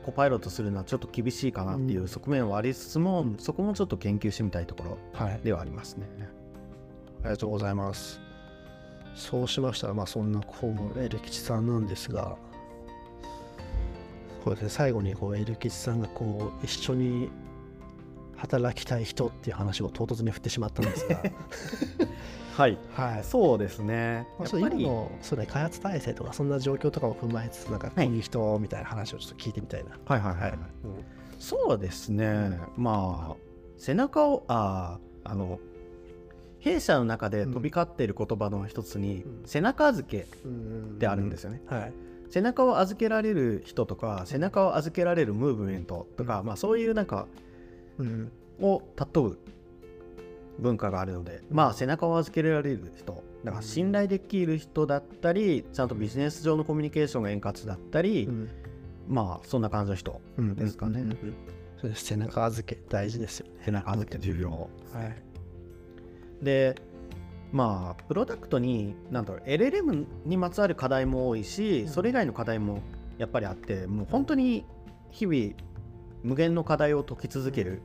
[0.06, 5.40] コパイロットするのはちょっと厳しいかなっていう側面はありつつも、そこもちょっと研究してみたいところはい。
[5.44, 6.08] ではありますね。
[7.22, 8.20] ありがとうございます。
[9.16, 12.38] そうしましたら、まあ、そんなこう、エル吉さんなんですが、
[14.44, 17.30] こうで最後にこうエル吉さんがこう一緒に
[18.38, 21.24] 働きたい人っていう話を唐突に振ってしまったんですが、
[22.56, 22.78] はい。
[22.94, 23.24] はい。
[23.24, 24.28] そうですね。
[24.40, 29.92] まあ、そう今のそう、ね、開発体制とかそんな状況とかも踏まえつつなんかこういう人みたいな話をちょっと聞いてみたいな。
[30.06, 30.60] はいはいはい、
[31.38, 32.58] そうですね。
[32.78, 33.36] まあ
[33.78, 35.60] 背中をあーあの
[36.60, 39.42] 弊社の中で飛び交っている言葉の一つに、うん。
[39.46, 41.94] 背中預けうんってあるんですよね、はい。
[42.30, 47.28] 背中を預けられる人とか背中を預けられるムーブメントとか、まあそういうなんか
[47.98, 48.32] うん。
[48.62, 49.38] を尊う
[50.60, 58.50] 文化があるので、まあ背中を預けられる人だから信頼できる人だったりちゃんとビジネス上のコミュニケーションが円滑だったり、うん。
[59.08, 61.02] まあそんな感じの人うんですかね。
[61.02, 61.18] うんうん
[61.78, 63.54] そうです背中預け大事ですよね。
[63.66, 64.50] 背中預け重要。
[64.50, 64.68] は
[65.04, 65.16] い。
[66.42, 66.76] で
[67.52, 72.82] まあプロダクトになんだろう LLM にまつわる課題も多いし、それ以外の課題も
[73.18, 74.66] やっぱりあってもう本当に
[75.12, 75.54] 日々
[76.24, 77.82] 無限の課題を解き続ける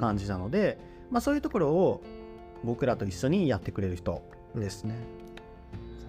[0.00, 0.78] 感じなので、
[1.10, 2.02] まあ、そういうところを
[2.64, 4.22] 僕らと一緒にやってくれる人
[4.54, 4.94] ですね。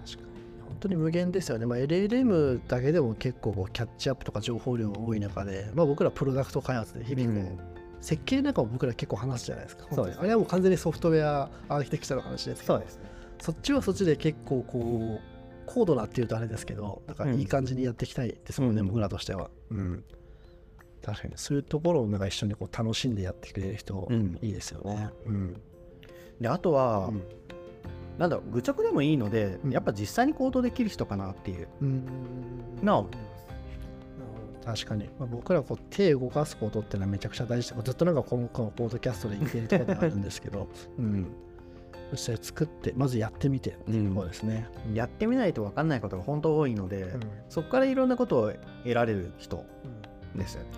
[0.04, 9.86] 確かに本当に無限ですよね、まあ、LLM だけでも結構こうキャッチアップとか情報量が多い中で、まあ、僕らプロダクト開発で日々こう、設計なんかも僕ら結構話すじゃないですか。
[9.92, 13.10] そうですあれはもう完全にソフトウェアアーキテクチャの話ですけど、ですね。
[13.40, 15.36] そっちはそっちで結構こう、
[15.66, 19.50] 高度なっていうとあれですけど、なんかいい感じにやっていきたいですもんね、うん僕らとしては。
[19.70, 20.04] うん。
[21.06, 24.36] 確かに、そういうところをなんか一緒にこう楽しんでやってくれる人、うん。
[24.42, 25.10] いいですよね。
[25.26, 25.56] うん。
[26.40, 27.22] であとは、うん。
[28.18, 29.70] なんだろう愚直でもいいので、うん。
[29.70, 31.68] やっぱ実際に行動できる人かなっていう。
[31.80, 32.02] うん。
[32.82, 33.06] のは
[34.64, 40.66] 確かに、まあ、僕らこう手を動かすことっていうのはめちゃくちゃ大事でずっとなんか今回のポードキャストで言っているところではあるんですけど、
[40.98, 41.26] うん、
[42.10, 44.68] 実際作ってまずやってみてっていうところですね。
[44.92, 47.20] やってみないと分かんないことが本当多いので、うん。
[47.48, 48.52] そこからいろんなことを
[48.82, 49.64] 得られる人
[50.44, 50.68] ですよね。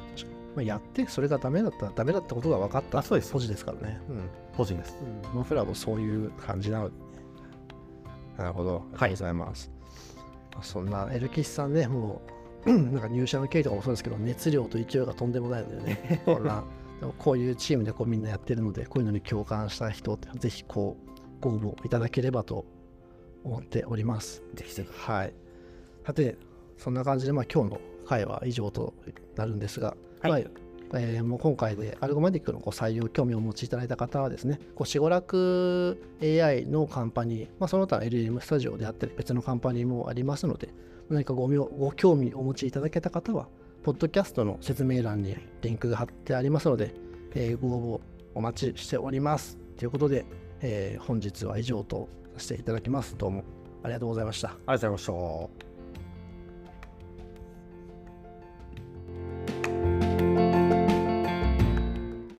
[0.56, 4.00] まあ、やってそれがダメだったらダメだったことが分かったあそうですポジですからね。
[4.08, 4.96] うん個人です。
[5.32, 7.00] 僕らもそういう感じなので、ね。
[8.36, 8.82] なるほど。
[8.92, 9.70] ありがとうございます。
[10.52, 12.20] まあそんなエルキスさんね、も
[12.66, 16.64] う、なんか入社の経緯とかもそうですけど、熱量と勢いがとんでもないのでね、 こんな
[16.98, 21.08] でもこういうチームでこうみんなやってるので、こういうのに共感した人って、ぜひこう、
[21.40, 22.66] ご応募いただければと
[23.44, 24.42] 思っております。
[24.54, 24.88] ぜひぜひ。
[24.92, 25.34] はい。
[26.04, 26.36] さて、
[26.76, 28.94] そんな感じで、まあ、今日の回は以上と
[29.36, 30.50] なるんですが、はいまあ
[30.94, 40.70] えーもう今回でアルゴマティックのこう採用興味をお持ちいただいた方はですね、こうしごらく AI のカンパニー、まあ、その他 LLM スタジオであったり別のカンパニーもありますので、
[41.10, 43.48] 何かごご興味をお持ちいただけた方は、
[43.82, 46.94] ポッドキャストの説明欄にリンクが貼ってありますので、
[47.34, 49.58] えーご応募お待ちしております。
[49.76, 50.24] ということで、
[50.62, 53.14] えー本日は以上とさせていただきます。
[53.18, 53.44] どうも
[53.82, 54.48] ありがとうございました。
[54.48, 55.67] ありがとうございました。